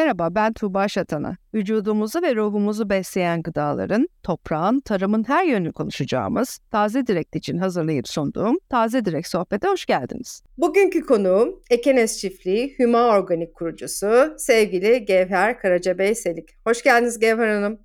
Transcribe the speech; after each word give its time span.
Merhaba 0.00 0.34
ben 0.34 0.52
Tuğba 0.52 0.88
Şatan'a. 0.88 1.36
Vücudumuzu 1.54 2.22
ve 2.22 2.36
ruhumuzu 2.36 2.90
besleyen 2.90 3.42
gıdaların, 3.42 4.08
toprağın, 4.22 4.80
tarımın 4.80 5.28
her 5.28 5.44
yönünü 5.44 5.72
konuşacağımız 5.72 6.58
Taze 6.70 7.06
Direkt 7.06 7.36
için 7.36 7.58
hazırlayıp 7.58 8.08
sunduğum 8.08 8.58
Taze 8.68 9.04
Direkt 9.04 9.28
Sohbet'e 9.28 9.68
hoş 9.68 9.86
geldiniz. 9.86 10.42
Bugünkü 10.58 11.06
konuğum 11.06 11.62
Ekenes 11.70 12.18
Çiftliği 12.18 12.76
Hüma 12.78 13.08
Organik 13.08 13.54
kurucusu 13.54 14.34
sevgili 14.38 15.04
Gevher 15.04 15.58
Karacabey 15.58 16.14
Selik. 16.14 16.48
Hoş 16.66 16.82
geldiniz 16.82 17.18
Gevher 17.18 17.54
Hanım. 17.54 17.78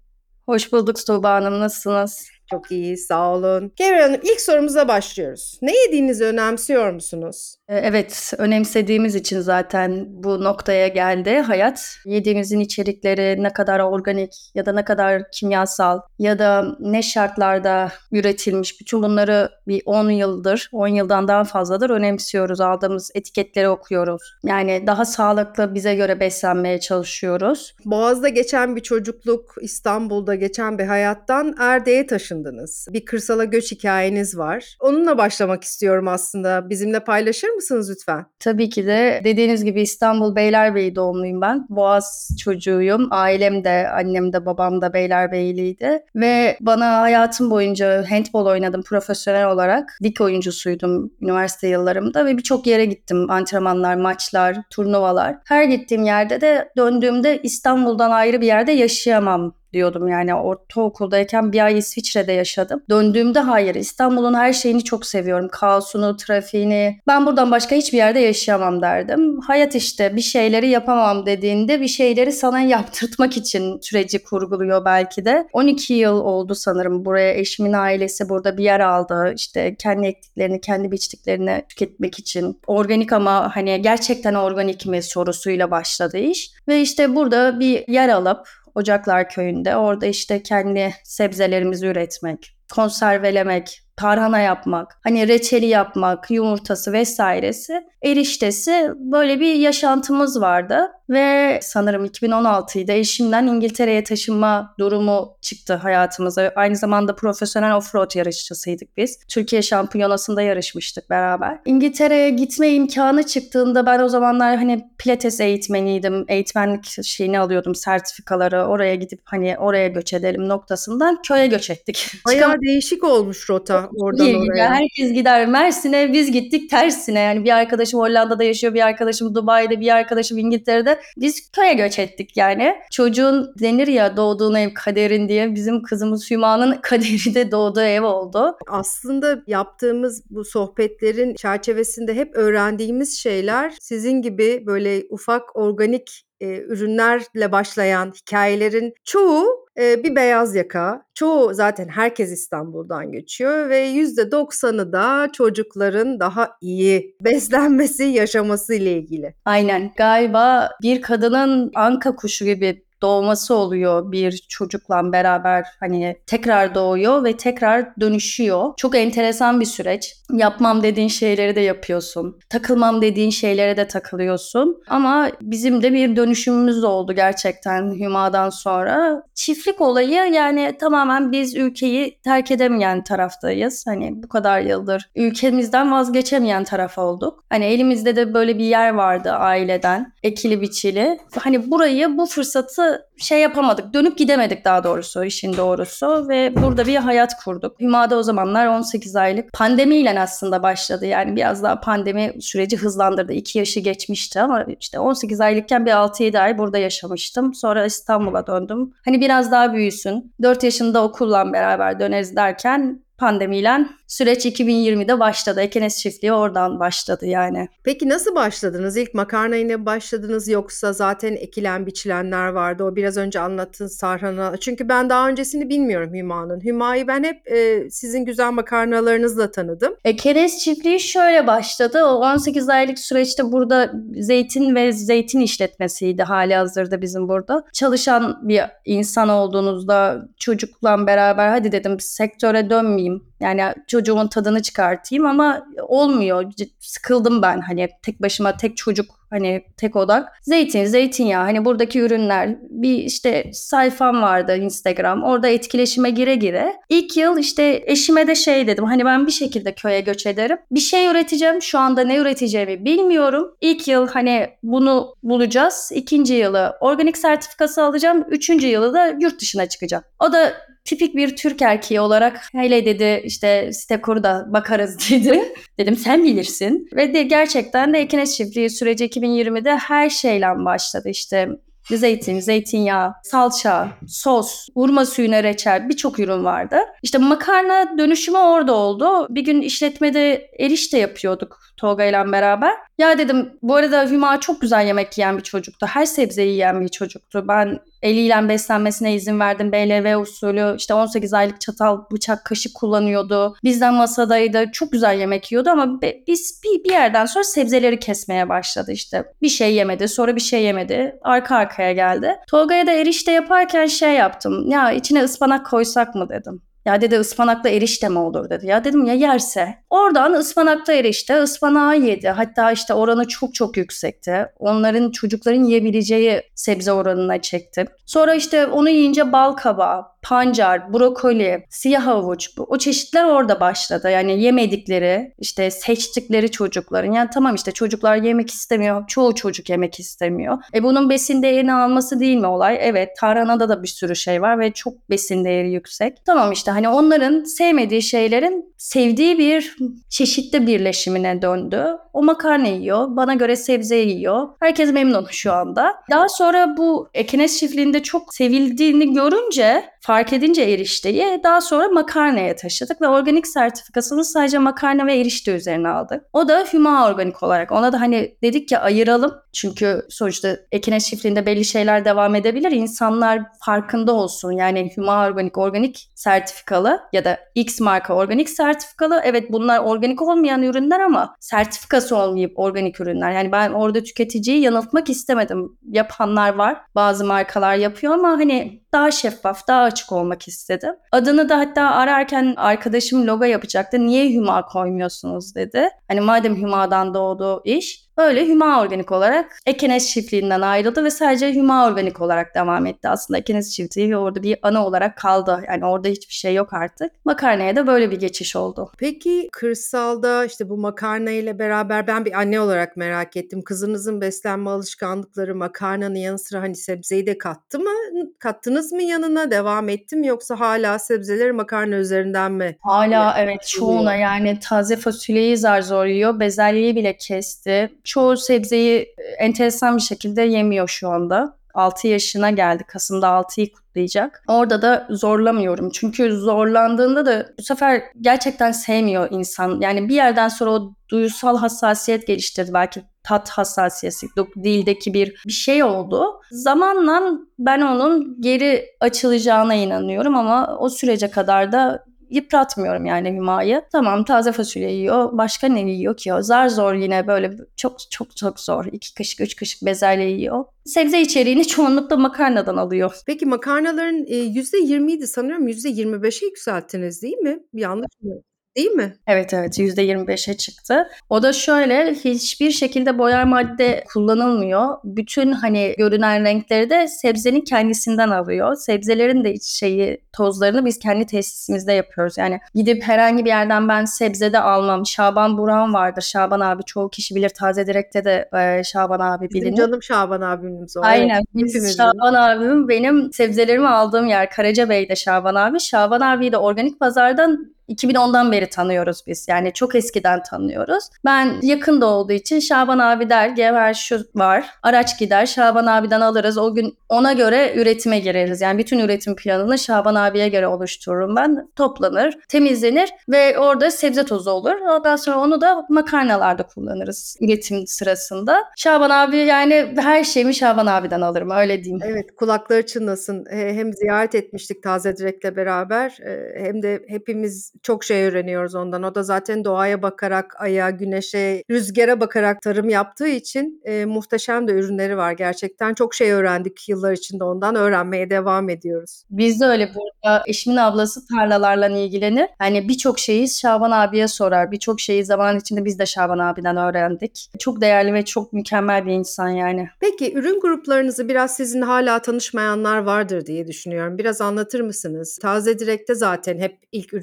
Hoş 0.46 0.74
bulduk 0.74 1.06
Tuğba 1.08 1.34
Hanım. 1.34 1.60
Nasılsınız? 1.60 2.30
Çok 2.52 2.72
iyi, 2.72 2.98
sağ 2.98 3.34
olun. 3.34 3.72
Gevher 3.76 4.00
Hanım 4.02 4.22
ilk 4.24 4.42
sorumuza 4.42 4.88
başlıyoruz. 4.88 5.60
Ne 5.62 5.78
yediğinizi 5.78 6.24
önemsiyor 6.24 6.94
musunuz? 6.94 7.56
Ee, 7.70 7.78
evet, 7.78 8.34
önemsediğimiz 8.38 9.16
için 9.16 9.40
zaten 9.40 10.06
bu 10.10 10.44
noktaya 10.44 10.88
geldi 10.88 11.40
hayat. 11.40 11.96
Yediğimizin 12.06 12.60
içerikleri 12.60 13.44
ne 13.44 13.54
kadar 13.54 13.80
organik 13.80 14.52
ya 14.56 14.66
da 14.66 14.74
ne 14.74 14.86
kadar 14.86 15.32
kimyasal 15.32 16.00
ya 16.20 16.40
da 16.40 16.76
ne 16.80 17.02
şartlarda 17.02 17.92
üretilmiş 18.12 18.82
bütün 18.82 19.04
bunları 19.04 19.50
bir 19.68 19.82
10 19.86 20.10
yıldır, 20.10 20.70
10 20.72 20.88
yıldan 20.88 21.28
daha 21.28 21.44
fazladır 21.44 21.90
önemsiyoruz. 21.90 22.62
Aldığımız 22.62 23.12
etiketleri 23.16 23.70
okuyoruz. 23.70 24.22
Yani 24.44 24.84
daha 24.88 25.06
sağlıklı 25.06 25.76
bize 25.76 25.96
göre 25.96 26.20
beslenmeye 26.20 26.80
çalışıyoruz. 26.80 27.76
Boğaz'da 27.86 28.30
geçen 28.30 28.76
bir 28.76 28.82
çocukluk, 28.82 29.56
İstanbul'da 29.62 30.36
geçen 30.36 30.78
bir 30.78 30.86
hayattan 30.86 31.56
Erde'ye 31.60 32.08
taşındınız. 32.08 32.88
Bir 32.94 33.06
kırsala 33.06 33.44
göç 33.44 33.72
hikayeniz 33.72 34.38
var. 34.38 34.78
Onunla 34.80 35.18
başlamak 35.18 35.64
istiyorum 35.64 36.08
aslında. 36.08 36.70
Bizimle 36.70 37.00
paylaşır 37.00 37.55
mısınız 37.56 37.90
lütfen? 37.90 38.26
Tabii 38.40 38.70
ki 38.70 38.86
de 38.86 39.22
dediğiniz 39.24 39.64
gibi 39.64 39.82
İstanbul 39.82 40.36
Beylerbeyi 40.36 40.96
doğumluyum 40.96 41.42
ben. 41.42 41.66
Boğaz 41.70 42.36
çocuğuyum. 42.44 43.08
Ailem 43.12 43.64
de, 43.64 43.90
annem 43.90 44.34
de, 44.34 44.46
babam 44.46 44.82
da 44.82 44.94
Beylerbeyliydi. 44.94 46.04
Ve 46.16 46.58
bana 46.62 47.02
hayatım 47.02 47.52
boyunca 47.52 48.06
handball 48.10 48.46
oynadım 48.46 48.84
profesyonel 48.84 49.48
olarak. 49.48 49.98
Lig 50.04 50.22
oyuncusuydum 50.22 51.12
üniversite 51.22 51.68
yıllarımda 51.68 52.26
ve 52.26 52.38
birçok 52.38 52.68
yere 52.68 52.86
gittim. 52.86 53.32
Antrenmanlar, 53.32 53.96
maçlar, 53.96 54.58
turnuvalar. 54.70 55.38
Her 55.46 55.64
gittiğim 55.64 56.04
yerde 56.04 56.42
de 56.42 56.70
döndüğümde 56.78 57.40
İstanbul'dan 57.44 58.12
ayrı 58.12 58.42
bir 58.42 58.48
yerde 58.48 58.72
yaşayamam 58.72 59.56
diyordum. 59.76 60.08
Yani 60.08 60.36
ortaokuldayken 60.36 61.54
bir 61.54 61.66
ay 61.66 61.78
İsviçre'de 61.78 62.32
yaşadım. 62.32 62.84
Döndüğümde 62.90 63.40
hayır 63.40 63.76
İstanbul'un 63.76 64.34
her 64.34 64.54
şeyini 64.54 64.84
çok 64.84 65.06
seviyorum. 65.06 65.48
Kaosunu, 65.52 66.18
trafiğini. 66.18 67.00
Ben 67.08 67.26
buradan 67.26 67.52
başka 67.52 67.76
hiçbir 67.76 67.98
yerde 67.98 68.20
yaşayamam 68.20 68.82
derdim. 68.82 69.40
Hayat 69.40 69.76
işte 69.76 70.16
bir 70.16 70.22
şeyleri 70.22 70.70
yapamam 70.70 71.26
dediğinde 71.26 71.82
bir 71.82 71.88
şeyleri 71.88 72.32
sana 72.32 72.60
yaptırtmak 72.76 73.38
için 73.38 73.80
süreci 73.82 74.24
kurguluyor 74.24 74.86
belki 74.86 75.26
de. 75.26 75.48
12 75.54 75.94
yıl 75.94 76.20
oldu 76.20 76.56
sanırım 76.56 77.06
buraya 77.06 77.34
eşimin 77.34 77.74
ailesi 77.74 78.30
burada 78.30 78.58
bir 78.58 78.64
yer 78.64 78.80
aldı. 78.80 79.34
İşte 79.36 79.76
kendi 79.76 80.08
ektiklerini, 80.08 80.62
kendi 80.62 80.92
biçtiklerini 80.92 81.64
tüketmek 81.70 82.20
için. 82.20 82.60
Organik 82.68 83.14
ama 83.14 83.56
hani 83.56 83.82
gerçekten 83.82 84.34
organik 84.34 84.86
mi 84.86 85.04
sorusuyla 85.04 85.72
başladı 85.72 86.18
iş. 86.18 86.52
Ve 86.68 86.82
işte 86.82 87.16
burada 87.16 87.60
bir 87.60 87.88
yer 87.88 88.10
alıp 88.10 88.48
Ocaklar 88.76 89.30
Köyü'nde. 89.30 89.76
Orada 89.76 90.06
işte 90.06 90.44
kendi 90.44 90.94
sebzelerimizi 91.04 91.86
üretmek, 91.88 92.58
konservelemek, 92.74 93.82
tarhana 93.98 94.40
yapmak, 94.40 95.00
hani 95.04 95.28
reçeli 95.28 95.66
yapmak, 95.66 96.32
yumurtası 96.32 96.94
vesairesi, 96.94 97.84
eriştesi 98.04 98.92
böyle 98.98 99.40
bir 99.40 99.56
yaşantımız 99.56 100.42
vardı. 100.42 100.92
Ve 101.10 101.60
sanırım 101.62 102.06
2016'ydı 102.06 102.92
eşimden 102.92 103.48
İngiltere'ye 103.48 104.04
taşınma 104.04 104.76
durumu 104.80 105.38
çıktı 105.42 105.74
hayatımıza. 105.74 106.52
Aynı 106.56 106.76
zamanda 106.76 107.16
profesyonel 107.16 107.76
offroad 107.76 108.16
yarışçısıydık 108.16 108.98
biz. 108.98 109.20
Türkiye 109.28 109.62
şampiyonasında 109.62 110.42
yarışmıştık 110.42 111.10
beraber. 111.10 111.60
İngiltere'ye 111.66 112.30
gitme 112.30 112.70
imkanı 112.70 113.24
çıktığında 113.24 113.86
ben 113.86 114.00
o 114.00 114.10
zamanlar 114.10 114.58
hani 114.58 114.90
pilates 114.98 115.40
eğitmeniydim. 115.40 116.26
Eğitmenlik 116.28 117.04
şeyini 117.04 117.40
alıyordum 117.40 117.76
sertifikaları. 117.76 118.66
Oraya 118.66 118.96
gidip 118.96 119.22
hani 119.24 119.58
oraya 119.58 119.88
göç 119.88 120.14
edelim 120.14 120.50
noktasından 120.50 121.22
köye 121.28 121.48
göç 121.48 121.70
ettik. 121.70 122.12
Bayağı 122.28 122.62
değişik 122.62 123.04
olmuş 123.04 123.50
rota 123.50 123.85
oradan 123.98 124.26
İyi, 124.26 124.38
oraya. 124.38 124.70
Herkes 124.70 125.14
gider 125.14 125.48
Mersin'e 125.48 126.14
biz 126.14 126.32
gittik 126.32 126.70
tersine. 126.70 127.20
Yani 127.20 127.44
bir 127.44 127.50
arkadaşım 127.50 128.00
Hollanda'da 128.00 128.44
yaşıyor, 128.44 128.74
bir 128.74 128.86
arkadaşım 128.86 129.36
Dubai'de, 129.36 129.80
bir 129.80 129.96
arkadaşım 129.96 130.38
İngiltere'de. 130.38 131.00
Biz 131.18 131.52
köye 131.52 131.74
göç 131.74 132.00
ettik 132.00 132.38
yani. 132.38 132.76
Çocuğun 132.92 133.54
denir 133.60 133.88
ya 133.88 134.18
doğduğun 134.18 134.56
ev 134.56 134.74
kaderin 134.74 135.30
diye 135.30 135.56
bizim 135.56 135.84
kızımız 135.84 136.32
Hüma'nın 136.32 136.78
kaderi 136.82 137.36
de 137.36 137.52
doğduğu 137.52 137.82
ev 137.82 138.04
oldu. 138.04 138.58
Aslında 138.68 139.44
yaptığımız 139.48 140.24
bu 140.30 140.46
sohbetlerin 140.46 141.36
çerçevesinde 141.36 142.14
hep 142.14 142.36
öğrendiğimiz 142.36 143.18
şeyler 143.18 143.74
sizin 143.82 144.22
gibi 144.22 144.64
böyle 144.66 145.04
ufak 145.10 145.56
organik 145.56 146.26
e, 146.42 146.58
ürünlerle 146.58 147.52
başlayan 147.52 148.12
hikayelerin 148.12 148.94
çoğu 149.04 149.65
e, 149.80 150.04
bir 150.04 150.16
beyaz 150.16 150.56
yaka. 150.56 151.06
Çoğu 151.14 151.54
zaten 151.54 151.88
herkes 151.88 152.32
İstanbul'dan 152.32 153.12
geçiyor 153.12 153.70
ve 153.70 153.80
yüzde 153.80 154.32
doksanı 154.32 154.94
da 154.94 155.30
çocukların 155.34 156.20
daha 156.20 156.52
iyi 156.62 157.16
beslenmesi, 157.22 158.04
yaşaması 158.04 158.74
ile 158.74 158.94
ilgili. 158.94 159.36
Aynen. 159.46 159.92
Galiba 159.98 160.70
bir 160.82 161.02
kadının 161.02 161.72
anka 161.76 162.16
kuşu 162.16 162.46
gibi 162.46 162.86
doğması 163.06 163.56
oluyor 163.56 164.12
bir 164.12 164.46
çocukla 164.50 165.12
beraber 165.12 165.66
hani 165.80 166.18
tekrar 166.28 166.76
doğuyor 166.76 167.24
ve 167.24 167.38
tekrar 167.38 167.96
dönüşüyor. 168.00 168.74
Çok 168.78 168.96
enteresan 168.96 169.60
bir 169.60 169.66
süreç. 169.66 170.14
Yapmam 170.34 170.84
dediğin 170.84 171.08
şeyleri 171.08 171.56
de 171.56 171.62
yapıyorsun. 171.62 172.40
Takılmam 172.50 173.02
dediğin 173.02 173.30
şeylere 173.30 173.78
de 173.78 173.88
takılıyorsun. 173.88 174.84
Ama 174.88 175.30
bizim 175.42 175.84
de 175.84 175.94
bir 175.94 176.16
dönüşümümüz 176.16 176.84
oldu 176.84 177.14
gerçekten 177.14 178.00
Hüma'dan 178.00 178.50
sonra. 178.50 179.24
Çiftlik 179.36 179.82
olayı 179.82 180.34
yani 180.34 180.76
tamamen 180.80 181.32
biz 181.32 181.56
ülkeyi 181.56 182.20
terk 182.24 182.52
edemeyen 182.52 183.04
taraftayız. 183.04 183.88
Hani 183.88 184.24
bu 184.24 184.28
kadar 184.28 184.60
yıldır 184.60 185.10
ülkemizden 185.16 185.92
vazgeçemeyen 185.92 186.64
taraf 186.64 186.98
olduk. 186.98 187.44
Hani 187.50 187.66
elimizde 187.66 188.16
de 188.16 188.34
böyle 188.34 188.58
bir 188.58 188.66
yer 188.66 188.90
vardı 188.90 189.32
aileden. 189.32 190.14
Ekili 190.24 190.62
biçili. 190.62 191.20
Hani 191.40 191.72
burayı 191.72 192.18
bu 192.18 192.26
fırsatı 192.26 192.95
şey 193.18 193.40
yapamadık. 193.42 193.94
Dönüp 193.94 194.18
gidemedik 194.18 194.66
daha 194.66 194.84
doğrusu 194.84 195.24
işin 195.24 195.58
doğrusu 195.58 196.30
ve 196.30 196.54
burada 196.56 196.86
bir 196.88 196.96
hayat 196.96 197.44
kurduk. 197.44 197.80
Hüma'da 197.80 198.18
o 198.18 198.24
zamanlar 198.24 198.68
18 198.68 199.16
aylık 199.16 199.54
pandemiyle 199.54 200.20
aslında 200.20 200.64
başladı. 200.64 201.06
Yani 201.06 201.36
biraz 201.36 201.64
daha 201.64 201.80
pandemi 201.80 202.34
süreci 202.40 202.78
hızlandırdı. 202.78 203.34
2 203.34 203.60
yaşı 203.60 203.80
geçmişti 203.80 204.42
ama 204.42 204.66
işte 204.80 205.00
18 205.00 205.42
aylıkken 205.42 205.86
bir 205.86 205.92
6-7 205.92 206.40
ay 206.40 206.58
burada 206.58 206.78
yaşamıştım. 206.78 207.54
Sonra 207.54 207.86
İstanbul'a 207.86 208.48
döndüm. 208.48 208.94
Hani 209.06 209.22
biraz 209.22 209.52
daha 209.52 209.74
büyüsün. 209.74 210.34
4 210.42 210.64
yaşında 210.64 211.04
okulla 211.04 211.54
beraber 211.54 212.00
döneriz 212.00 212.36
derken 212.36 213.05
pandemiyle 213.18 213.86
süreç 214.08 214.46
2020'de 214.46 215.20
başladı. 215.20 215.62
Ekenes 215.62 215.98
çiftliği 215.98 216.34
oradan 216.34 216.80
başladı 216.80 217.26
yani. 217.26 217.68
Peki 217.84 218.10
nasıl 218.10 218.36
başladınız? 218.36 218.98
İlk 218.98 219.14
makarna 219.14 219.56
ile 219.56 219.86
başladınız 219.86 220.48
yoksa 220.48 220.94
zaten 220.94 221.34
ekilen 221.36 221.86
biçilenler 221.86 222.48
vardı. 222.48 222.84
O 222.84 222.96
biraz 222.96 223.18
önce 223.18 223.40
anlattığın 223.40 223.88
sarhana. 223.88 224.58
Çünkü 224.58 224.90
ben 224.90 225.10
daha 225.10 225.30
öncesini 225.30 225.70
bilmiyorum 225.70 226.14
Hüma'nın. 226.14 226.66
Hüma'yı 226.66 227.08
ben 227.08 227.24
hep 227.24 227.52
e, 227.52 227.90
sizin 227.90 228.26
güzel 228.26 228.52
makarnalarınızla 228.52 229.52
tanıdım. 229.52 229.96
Ekenes 230.06 230.58
çiftliği 230.58 231.00
şöyle 231.00 231.48
başladı. 231.48 232.04
O 232.04 232.16
18 232.34 232.70
aylık 232.70 233.00
süreçte 233.00 233.52
burada 233.52 233.92
zeytin 234.16 234.76
ve 234.76 234.92
zeytin 234.92 235.40
işletmesiydi 235.40 236.24
hali 236.24 236.56
hazırda 236.56 237.02
bizim 237.02 237.28
burada. 237.28 237.64
Çalışan 237.74 238.40
bir 238.42 238.62
insan 238.86 239.30
olduğunuzda 239.30 240.28
çocukla 240.38 241.08
beraber 241.08 241.50
hadi 241.50 241.72
dedim 241.72 242.00
sektöre 242.00 242.70
dönmeyeyim. 242.70 243.05
Yani 243.40 243.74
çocuğumun 243.88 244.28
tadını 244.28 244.62
çıkartayım 244.62 245.26
ama 245.26 245.66
olmuyor. 245.88 246.52
Sıkıldım 246.80 247.42
ben 247.42 247.62
hani 247.62 247.90
tek 248.02 248.22
başıma 248.22 248.58
tek 248.58 248.78
çocuk 248.78 249.25
hani 249.36 249.64
tek 249.78 249.96
odak. 249.96 250.30
Zeytin, 250.42 250.86
zeytinyağı 250.86 251.44
hani 251.44 251.66
buradaki 251.66 252.00
ürünler 252.00 252.56
bir 252.70 252.98
işte 252.98 253.50
sayfam 253.54 254.22
vardı 254.22 254.58
Instagram 254.58 255.24
orada 255.24 255.48
etkileşime 255.48 256.10
gire 256.10 256.36
gire. 256.36 256.76
İlk 256.90 257.18
yıl 257.18 257.38
işte 257.38 257.84
eşime 257.86 258.28
de 258.28 258.36
şey 258.36 258.68
dedim 258.68 258.86
hani 258.86 259.06
ben 259.06 259.28
bir 259.28 259.32
şekilde 259.32 259.76
köye 259.76 260.02
göç 260.02 260.26
ederim. 260.26 260.58
Bir 260.72 260.80
şey 260.80 261.06
üreteceğim 261.06 261.62
şu 261.62 261.80
anda 261.80 262.02
ne 262.02 262.16
üreteceğimi 262.16 262.86
bilmiyorum. 262.86 263.56
İlk 263.62 263.88
yıl 263.88 264.08
hani 264.08 264.48
bunu 264.64 265.16
bulacağız. 265.24 265.92
İkinci 265.96 266.34
yılı 266.34 266.78
organik 266.80 267.18
sertifikası 267.18 267.84
alacağım. 267.84 268.26
Üçüncü 268.30 268.68
yılı 268.68 268.94
da 268.94 269.08
yurt 269.20 269.42
dışına 269.42 269.66
çıkacağım. 269.66 270.04
O 270.20 270.34
da 270.34 270.54
tipik 270.86 271.16
bir 271.16 271.36
Türk 271.36 271.62
erkeği 271.62 272.00
olarak 272.00 272.42
hele 272.52 272.86
dedi 272.86 273.22
işte 273.26 273.74
site 273.74 274.02
kur 274.02 274.24
da 274.24 274.46
bakarız 274.48 274.98
dedi. 275.10 275.54
Dedim 275.80 275.96
sen 275.96 276.24
bilirsin. 276.24 276.90
Ve 276.96 277.14
de 277.14 277.24
gerçekten 277.24 277.94
de 277.94 278.00
Ekines 278.00 278.38
çiftliği 278.38 278.70
süreci 278.70 279.10
2020'de 279.26 279.76
her 279.76 280.10
şeyle 280.10 280.66
başladı 280.66 281.10
işte 281.10 281.50
Zeytin, 281.90 282.40
zeytinyağı, 282.40 283.14
salça, 283.24 283.88
sos, 284.08 284.68
vurma 284.76 285.06
suyuna 285.06 285.44
reçel 285.44 285.90
birçok 285.90 286.20
ürün 286.20 286.44
vardı. 286.44 286.78
İşte 287.04 287.18
makarna 287.18 287.98
dönüşümü 287.98 288.38
orada 288.38 288.74
oldu. 288.76 289.28
Bir 289.30 289.42
gün 289.42 289.62
işletmede 289.62 290.52
erişte 290.60 290.98
yapıyorduk 290.98 291.60
Tolga 291.78 292.06
ile 292.06 292.32
beraber. 292.32 292.74
Ya 292.98 293.18
dedim 293.18 293.54
bu 293.62 293.76
arada 293.76 294.10
Hüma 294.10 294.40
çok 294.40 294.62
güzel 294.62 294.88
yemek 294.88 295.18
yiyen 295.18 295.38
bir 295.38 295.44
çocuktu. 295.44 295.86
Her 295.90 296.06
sebzeyi 296.06 296.52
yiyen 296.52 296.82
bir 296.82 296.90
çocuktu. 296.90 297.46
Ben 297.48 297.80
eliyle 298.02 298.50
beslenmesine 298.50 299.16
izin 299.16 299.40
verdim. 299.40 299.72
BLV 299.72 300.22
usulü 300.22 300.76
işte 300.78 300.94
18 300.94 301.34
aylık 301.34 301.62
çatal, 301.62 302.00
bıçak, 302.12 302.46
kaşık 302.46 302.76
kullanıyordu. 302.76 303.56
Bizden 303.64 303.94
masadaydı. 303.94 304.66
Çok 304.72 304.92
güzel 304.92 305.20
yemek 305.20 305.52
yiyordu 305.52 305.70
ama 305.70 306.02
biz 306.02 306.62
bir, 306.64 306.84
bir 306.84 306.92
yerden 306.92 307.26
sonra 307.26 307.44
sebzeleri 307.44 308.00
kesmeye 308.00 308.50
başladı 308.50 308.92
işte. 308.92 309.26
Bir 309.42 309.50
şey 309.50 309.74
yemedi, 309.74 310.08
sonra 310.08 310.36
bir 310.36 310.42
şey 310.42 310.64
yemedi. 310.64 311.20
Arka 311.22 311.56
arkaya 311.56 311.92
geldi. 311.92 312.36
Tolga'ya 312.48 312.88
da 312.88 312.92
erişte 312.92 313.32
yaparken 313.32 313.86
şey 313.86 314.14
yaptım. 314.14 314.72
Ya 314.72 314.92
içine 314.92 315.24
ıspanak 315.24 315.66
koysak 315.66 316.16
mı 316.16 316.30
dedim. 316.30 316.62
Ya 316.86 317.02
dedi 317.02 317.16
ıspanakla 317.20 317.70
erişte 317.70 318.10
mi 318.10 318.20
olur 318.20 318.50
dedi. 318.50 318.68
Ya 318.68 318.84
dedim 318.84 319.06
ya 319.06 319.14
yerse. 319.14 319.76
Oradan 319.90 320.34
ıspanakla 320.34 320.94
erişte 320.94 321.42
ıspanağı 321.42 322.00
yedi. 322.00 322.30
Hatta 322.30 322.72
işte 322.72 322.94
oranı 322.94 323.28
çok 323.28 323.54
çok 323.56 323.78
yüksekti. 323.78 324.48
Onların 324.60 325.12
çocukların 325.12 325.64
yiyebileceği 325.64 326.42
sebze 326.56 326.92
oranına 326.92 327.42
çektim. 327.42 327.88
Sonra 328.06 328.36
işte 328.36 328.66
onu 328.68 328.90
yiyince 328.90 329.32
bal 329.32 329.54
kabağı, 329.54 330.04
pancar, 330.26 330.94
brokoli, 330.94 331.66
siyah 331.70 332.06
havuç 332.06 332.50
o 332.58 332.78
çeşitler 332.78 333.26
orada 333.26 333.60
başladı. 333.60 334.10
Yani 334.10 334.42
yemedikleri 334.42 335.34
işte 335.40 335.72
seçtikleri 335.72 336.52
çocukların 336.52 337.12
yani 337.12 337.30
tamam 337.34 337.56
işte 337.56 337.72
çocuklar 337.72 338.16
yemek 338.16 338.50
istemiyor. 338.50 339.08
Çoğu 339.08 339.36
çocuk 339.36 339.70
yemek 339.70 340.00
istemiyor. 340.00 340.58
E 340.74 340.84
bunun 340.84 341.10
besin 341.10 341.44
değerini 341.44 341.74
alması 341.74 342.20
değil 342.20 342.38
mi 342.38 342.48
olay? 342.48 342.78
Evet 342.82 343.10
tarhanada 343.20 343.70
da 343.70 343.84
bir 343.84 343.88
sürü 343.88 344.16
şey 344.16 344.42
var 344.42 344.60
ve 344.60 344.72
çok 344.72 345.10
besin 345.10 345.46
değeri 345.46 345.72
yüksek. 345.72 346.26
Tamam 346.26 346.52
işte 346.52 346.72
hani 346.72 346.90
onların 346.90 347.44
sevmediği 347.44 348.02
şeylerin 348.02 348.76
sevdiği 348.78 349.38
bir 349.38 349.76
çeşitli 350.10 350.68
birleşimine 350.68 351.42
döndü. 351.42 351.86
O 352.14 352.24
makarna 352.24 352.68
yiyor. 352.68 353.08
Bana 353.10 353.34
göre 353.34 353.56
sebze 353.56 353.96
yiyor. 353.96 354.48
Herkes 354.60 354.92
memnun 354.92 355.28
şu 355.32 355.54
anda. 355.54 355.94
Daha 356.12 356.30
sonra 356.30 356.78
bu 356.78 357.10
Ekenes 357.14 357.60
çiftliğinde 357.60 358.04
çok 358.04 358.34
sevildiğini 358.34 359.14
görünce 359.14 359.84
fark 360.06 360.34
edince 360.34 360.62
erişteyi 360.62 361.44
daha 361.44 361.62
sonra 361.62 361.88
makarnaya 361.88 362.56
taşıdık 362.56 363.02
ve 363.02 363.08
organik 363.08 363.48
sertifikasını 363.48 364.26
sadece 364.26 364.58
makarna 364.58 365.06
ve 365.06 365.20
erişte 365.20 365.56
üzerine 365.56 365.88
aldık. 365.88 366.24
O 366.34 366.48
da 366.48 366.66
Hüma 366.74 367.08
organik 367.08 367.44
olarak. 367.44 367.72
Ona 367.72 367.94
da 367.94 368.02
hani 368.02 368.38
dedik 368.44 368.68
ki 368.68 368.78
ayıralım. 368.78 369.34
Çünkü 369.56 370.02
sonuçta 370.10 370.58
Ekenes 370.72 371.10
çiftliğinde 371.10 371.46
belli 371.46 371.66
şeyler 371.66 372.06
devam 372.06 372.36
edebilir. 372.36 372.72
İnsanlar 372.72 373.42
farkında 373.66 374.14
olsun. 374.14 374.52
Yani 374.52 374.92
Hüma 374.98 375.26
organik 375.26 375.58
organik 375.58 376.10
sertifikalı 376.16 377.02
ya 377.14 377.26
da 377.26 377.40
X 377.56 377.80
marka 377.80 378.14
organik 378.14 378.50
sertifikalı. 378.50 379.22
Evet 379.24 379.52
bunlar 379.52 379.80
organik 379.80 380.22
olmayan 380.22 380.64
ürünler 380.64 381.00
ama 381.00 381.36
sertifikası 381.40 382.18
olmayıp 382.18 382.60
organik 382.60 383.00
ürünler. 383.02 383.32
Yani 383.32 383.52
ben 383.52 383.72
orada 383.72 384.04
tüketiciyi 384.04 384.62
yanıltmak 384.62 385.10
istemedim. 385.10 385.78
Yapanlar 385.90 386.56
var. 386.56 386.82
Bazı 386.96 387.26
markalar 387.26 387.76
yapıyor 387.76 388.14
ama 388.14 388.30
hani 388.30 388.82
daha 388.94 389.12
şeffaf, 389.12 389.68
daha 389.68 389.82
açık 389.82 390.12
olmak 390.12 390.48
istedim. 390.48 390.94
Adını 391.12 391.50
da 391.50 391.60
hatta 391.60 391.82
ararken 391.82 392.54
arkadaşım 392.58 393.28
logo 393.28 393.44
yapacaktı. 393.44 394.00
Niye 394.00 394.34
Hüma 394.34 394.66
koymuyorsunuz 394.66 395.56
dedi. 395.56 395.90
Hani 396.08 396.22
madem 396.22 396.56
Hüma'dan 396.56 397.14
doğdu 397.14 397.62
iş 397.66 398.05
Öyle 398.18 398.48
Hüma 398.48 398.82
Organik 398.82 399.12
olarak 399.12 399.58
Ekenes 399.66 400.10
çiftliğinden 400.10 400.62
ayrıldı 400.62 401.04
ve 401.04 401.10
sadece 401.10 401.54
Hüma 401.54 401.88
Organik 401.88 402.22
olarak 402.22 402.56
devam 402.56 402.86
etti. 402.86 403.10
Aslında 403.10 403.38
Ekenes 403.38 403.72
çiftliği 403.72 404.18
orada 404.18 404.44
bir 404.44 404.58
ana 404.62 404.86
olarak 404.86 405.18
kaldı. 405.18 405.64
Yani 405.68 405.86
orada 405.86 406.08
hiçbir 406.08 406.34
şey 406.34 406.54
yok 406.54 406.74
artık. 406.74 407.12
Makarnaya 407.26 407.76
da 407.76 407.88
böyle 407.88 408.12
bir 408.12 408.20
geçiş 408.20 408.56
oldu. 408.56 408.92
Peki 408.98 409.50
kırsalda 409.52 410.46
işte 410.46 410.70
bu 410.70 410.78
makarna 410.78 411.32
ile 411.32 411.60
beraber 411.60 412.08
ben 412.08 412.26
bir 412.26 412.40
anne 412.40 412.60
olarak 412.60 412.98
merak 412.98 413.38
ettim. 413.38 413.62
Kızınızın 413.62 414.22
beslenme 414.22 414.70
alışkanlıkları 414.70 415.56
makarnanın 415.56 416.16
yanı 416.16 416.40
sıra 416.40 416.62
hani 416.62 416.76
sebzeyi 416.76 417.26
de 417.26 417.38
kattı 417.38 417.80
mı? 417.80 417.92
Kattınız 418.40 418.92
mı 418.92 419.04
yanına? 419.04 419.52
Devam 419.52 419.90
etti 419.90 420.16
mi? 420.16 420.28
Yoksa 420.28 420.60
hala 420.60 421.00
sebzeleri 421.00 421.52
makarna 421.52 421.96
üzerinden 421.96 422.52
mi? 422.52 422.78
Hala 422.82 423.36
evet 423.40 423.68
çoğuna 423.68 424.16
yani 424.16 424.60
taze 424.60 424.96
fasulyeyi 424.96 425.58
zar 425.58 425.82
zor 425.82 426.06
yiyor. 426.06 426.40
Bezelyeyi 426.40 426.96
bile 426.96 427.18
kesti 427.18 427.92
çoğu 428.06 428.38
sebzeyi 428.38 429.00
e, 429.00 429.24
enteresan 429.40 429.98
bir 429.98 430.02
şekilde 430.02 430.42
yemiyor 430.42 430.88
şu 430.88 431.10
anda. 431.10 431.58
6 431.76 432.08
yaşına 432.08 432.50
geldi. 432.50 432.84
Kasım'da 432.88 433.28
6'yı 433.28 433.72
kutlayacak. 433.72 434.44
Orada 434.48 434.82
da 434.82 435.08
zorlamıyorum. 435.10 435.90
Çünkü 435.90 436.38
zorlandığında 436.38 437.26
da 437.26 437.50
bu 437.60 437.64
sefer 437.64 438.04
gerçekten 438.22 438.72
sevmiyor 438.72 439.28
insan. 439.32 439.82
Yani 439.82 440.10
bir 440.10 440.16
yerden 440.16 440.48
sonra 440.48 440.72
o 440.72 440.94
duyusal 441.10 441.58
hassasiyet 441.58 442.28
geliştirdi. 442.28 442.74
Belki 442.74 443.04
tat 443.24 443.50
hassasiyeti, 443.50 444.28
dildeki 444.64 445.14
bir 445.14 445.42
bir 445.48 445.54
şey 445.54 445.84
oldu. 445.84 446.42
Zamanla 446.52 447.40
ben 447.60 447.82
onun 447.82 448.42
geri 448.42 448.86
açılacağına 449.00 449.74
inanıyorum 449.74 450.36
ama 450.36 450.78
o 450.80 450.90
sürece 450.90 451.32
kadar 451.32 451.72
da 451.72 452.06
yıpratmıyorum 452.30 453.06
yani 453.06 453.30
Hüma'yı. 453.30 453.82
Tamam 453.92 454.24
taze 454.24 454.52
fasulye 454.52 454.92
yiyor. 454.92 455.38
Başka 455.38 455.68
ne 455.68 455.92
yiyor 455.92 456.18
ki 456.18 456.34
o? 456.34 456.42
Zar 456.42 456.68
zor 456.68 456.94
yine 456.94 457.28
böyle 457.28 457.52
çok 457.76 458.12
çok 458.12 458.38
çok 458.38 458.60
zor. 458.60 458.86
İki 458.92 459.14
kaşık 459.14 459.42
üç 459.42 459.56
kaşık 459.56 459.86
bezelye 459.86 460.30
yiyor. 460.30 460.66
Sebze 460.86 461.22
içeriğini 461.22 461.68
çoğunlukla 461.68 462.18
makarnadan 462.18 462.78
alıyor. 462.78 463.16
Peki 463.28 463.46
makarnaların 463.46 464.26
%20'ydi 464.26 465.28
sanıyorum 465.28 465.68
%25'e 465.68 466.46
yükselttiniz 466.46 467.22
değil 467.22 467.38
mi? 467.38 467.60
Yanlış 467.74 468.22
mı? 468.22 468.36
Değil 468.76 468.92
mi? 468.92 469.16
Evet 469.28 469.54
evet 469.54 469.80
%25'e 469.80 470.58
çıktı. 470.58 471.08
O 471.30 471.44
da 471.44 471.54
şöyle 471.54 472.14
hiçbir 472.14 472.72
şekilde 472.72 473.18
boyar 473.18 473.44
madde 473.44 474.04
kullanılmıyor. 474.14 474.98
Bütün 475.04 475.52
hani 475.52 475.96
görünen 475.98 476.46
renkleri 476.46 476.90
de 476.90 477.08
sebzenin 477.08 477.62
kendisinden 477.62 478.30
alıyor. 478.30 478.76
Sebzelerin 478.76 479.44
de 479.44 479.54
iç 479.54 479.64
şeyi 479.64 480.22
tozlarını 480.34 480.86
biz 480.86 481.00
kendi 481.00 481.26
tesisimizde 481.26 481.94
yapıyoruz. 481.94 482.38
Yani 482.38 482.60
gidip 482.74 483.04
herhangi 483.04 483.46
bir 483.46 483.50
yerden 483.50 483.88
ben 483.90 484.06
sebzede 484.06 484.60
almam. 484.60 485.06
Şaban 485.06 485.58
Buran 485.58 485.94
vardır. 485.94 486.22
Şaban 486.22 486.60
abi 486.60 486.84
çoğu 486.84 487.10
kişi 487.10 487.36
bilir. 487.36 487.50
Taze 487.50 487.88
Direk'te 487.88 488.26
de 488.26 488.50
e, 488.54 488.84
Şaban 488.84 489.20
abi 489.20 489.50
bilinir. 489.50 489.66
Bizim 489.66 489.76
canım 489.76 490.04
Şaban 490.04 490.42
abimiz 490.42 490.98
o. 490.98 491.02
Aynen. 491.04 491.44
Evet, 491.56 491.98
Şaban 491.98 492.34
abim 492.34 492.90
benim 492.90 493.34
sebzelerimi 493.34 493.88
aldığım 493.88 494.28
yer 494.28 494.50
Karacabey'de 494.50 495.16
Şaban 495.16 495.56
abi. 495.56 495.80
Şaban 495.80 496.22
abiyi 496.22 496.52
de 496.52 496.58
organik 496.58 497.00
pazardan 497.00 497.75
2010'dan 497.90 498.52
beri 498.52 498.70
tanıyoruz 498.70 499.24
biz. 499.28 499.48
Yani 499.50 499.74
çok 499.74 499.96
eskiden 499.96 500.44
tanıyoruz. 500.44 501.10
Ben 501.26 501.60
yakında 501.62 502.06
olduğu 502.06 502.34
için 502.34 502.60
Şaban 502.60 503.00
abi 503.00 503.30
der 503.30 503.50
Gever 503.50 503.94
şu 503.94 504.26
var. 504.36 504.70
Araç 504.84 505.20
gider 505.20 505.46
Şaban 505.46 505.86
abiden 505.86 506.22
alırız. 506.22 506.58
O 506.58 506.74
gün 506.76 506.98
ona 507.10 507.34
göre 507.34 507.74
üretime 507.76 508.20
gireriz. 508.20 508.62
Yani 508.62 508.78
bütün 508.78 509.00
üretim 509.00 509.36
planını 509.36 509.80
Şaban 509.80 510.16
abiye 510.16 510.50
göre 510.50 510.68
oluştururum 510.68 511.36
ben. 511.36 511.70
Toplanır, 511.76 512.38
temizlenir 512.48 513.10
ve 513.30 513.60
orada 513.60 513.92
sebze 513.92 514.26
tozu 514.26 514.52
olur. 514.52 514.76
Ondan 514.82 515.16
sonra 515.16 515.40
onu 515.40 515.62
da 515.62 515.86
makarnalarda 515.90 516.64
kullanırız 516.64 517.38
üretim 517.42 517.88
sırasında. 517.88 518.64
Şaban 518.78 519.10
abi 519.10 519.38
yani 519.38 519.94
her 519.98 520.24
şeyimi 520.24 520.56
Şaban 520.56 520.86
abiden 520.86 521.22
alırım 521.22 521.50
öyle 521.50 521.84
diyeyim. 521.84 522.02
Evet 522.06 522.36
kulakları 522.36 522.86
çınlasın. 522.86 523.46
Hem 523.50 523.94
ziyaret 523.94 524.36
etmiştik 524.36 524.84
Taze 524.84 525.18
Direk'le 525.18 525.56
beraber 525.56 526.18
hem 526.58 526.84
de 526.84 527.06
hepimiz 527.08 527.75
çok 527.84 528.04
şey 528.04 528.26
öğreniyoruz 528.26 528.76
ondan. 528.76 529.04
O 529.04 529.16
da 529.16 529.24
zaten 529.24 529.66
doğaya 529.66 530.02
bakarak, 530.02 530.56
aya, 530.60 530.90
güneşe, 530.90 531.64
rüzgara 531.72 532.20
bakarak 532.20 532.62
tarım 532.62 532.90
yaptığı 532.90 533.28
için 533.28 533.82
e, 533.86 534.06
muhteşem 534.06 534.68
de 534.68 534.72
ürünleri 534.72 535.18
var. 535.18 535.32
Gerçekten 535.32 535.94
çok 535.94 536.14
şey 536.16 536.32
öğrendik 536.32 536.90
yıllar 536.90 537.14
içinde 537.14 537.44
ondan. 537.44 537.76
Öğrenmeye 537.76 538.30
devam 538.30 538.70
ediyoruz. 538.70 539.24
Biz 539.30 539.62
de 539.62 539.66
öyle 539.66 539.92
burada 539.96 540.44
eşimin 540.48 540.78
ablası 540.78 541.28
tarlalarla 541.28 541.90
ilgilenir. 541.90 542.48
Hani 542.60 542.90
birçok 542.90 543.20
şeyi 543.20 543.50
Şaban 543.50 543.92
abiye 543.92 544.28
sorar. 544.28 544.72
Birçok 544.72 545.00
şeyi 545.00 545.26
zaman 545.26 545.58
içinde 545.58 545.86
biz 545.86 546.00
de 546.00 546.06
Şaban 546.06 546.40
abiden 546.40 546.78
öğrendik. 546.78 547.50
Çok 547.60 547.82
değerli 547.82 548.14
ve 548.14 548.26
çok 548.26 548.54
mükemmel 548.54 549.06
bir 549.06 549.12
insan 549.12 549.50
yani. 549.50 549.90
Peki 550.00 550.34
ürün 550.34 550.60
gruplarınızı 550.60 551.30
biraz 551.30 551.56
sizin 551.56 551.82
hala 551.82 552.20
tanışmayanlar 552.20 552.98
vardır 552.98 553.46
diye 553.46 553.68
düşünüyorum. 553.68 554.18
Biraz 554.18 554.42
anlatır 554.42 554.82
mısınız? 554.82 555.40
Taze 555.42 555.80
Direk'te 555.80 556.16
zaten 556.16 556.58
hep 556.60 556.78
ilk 556.92 557.14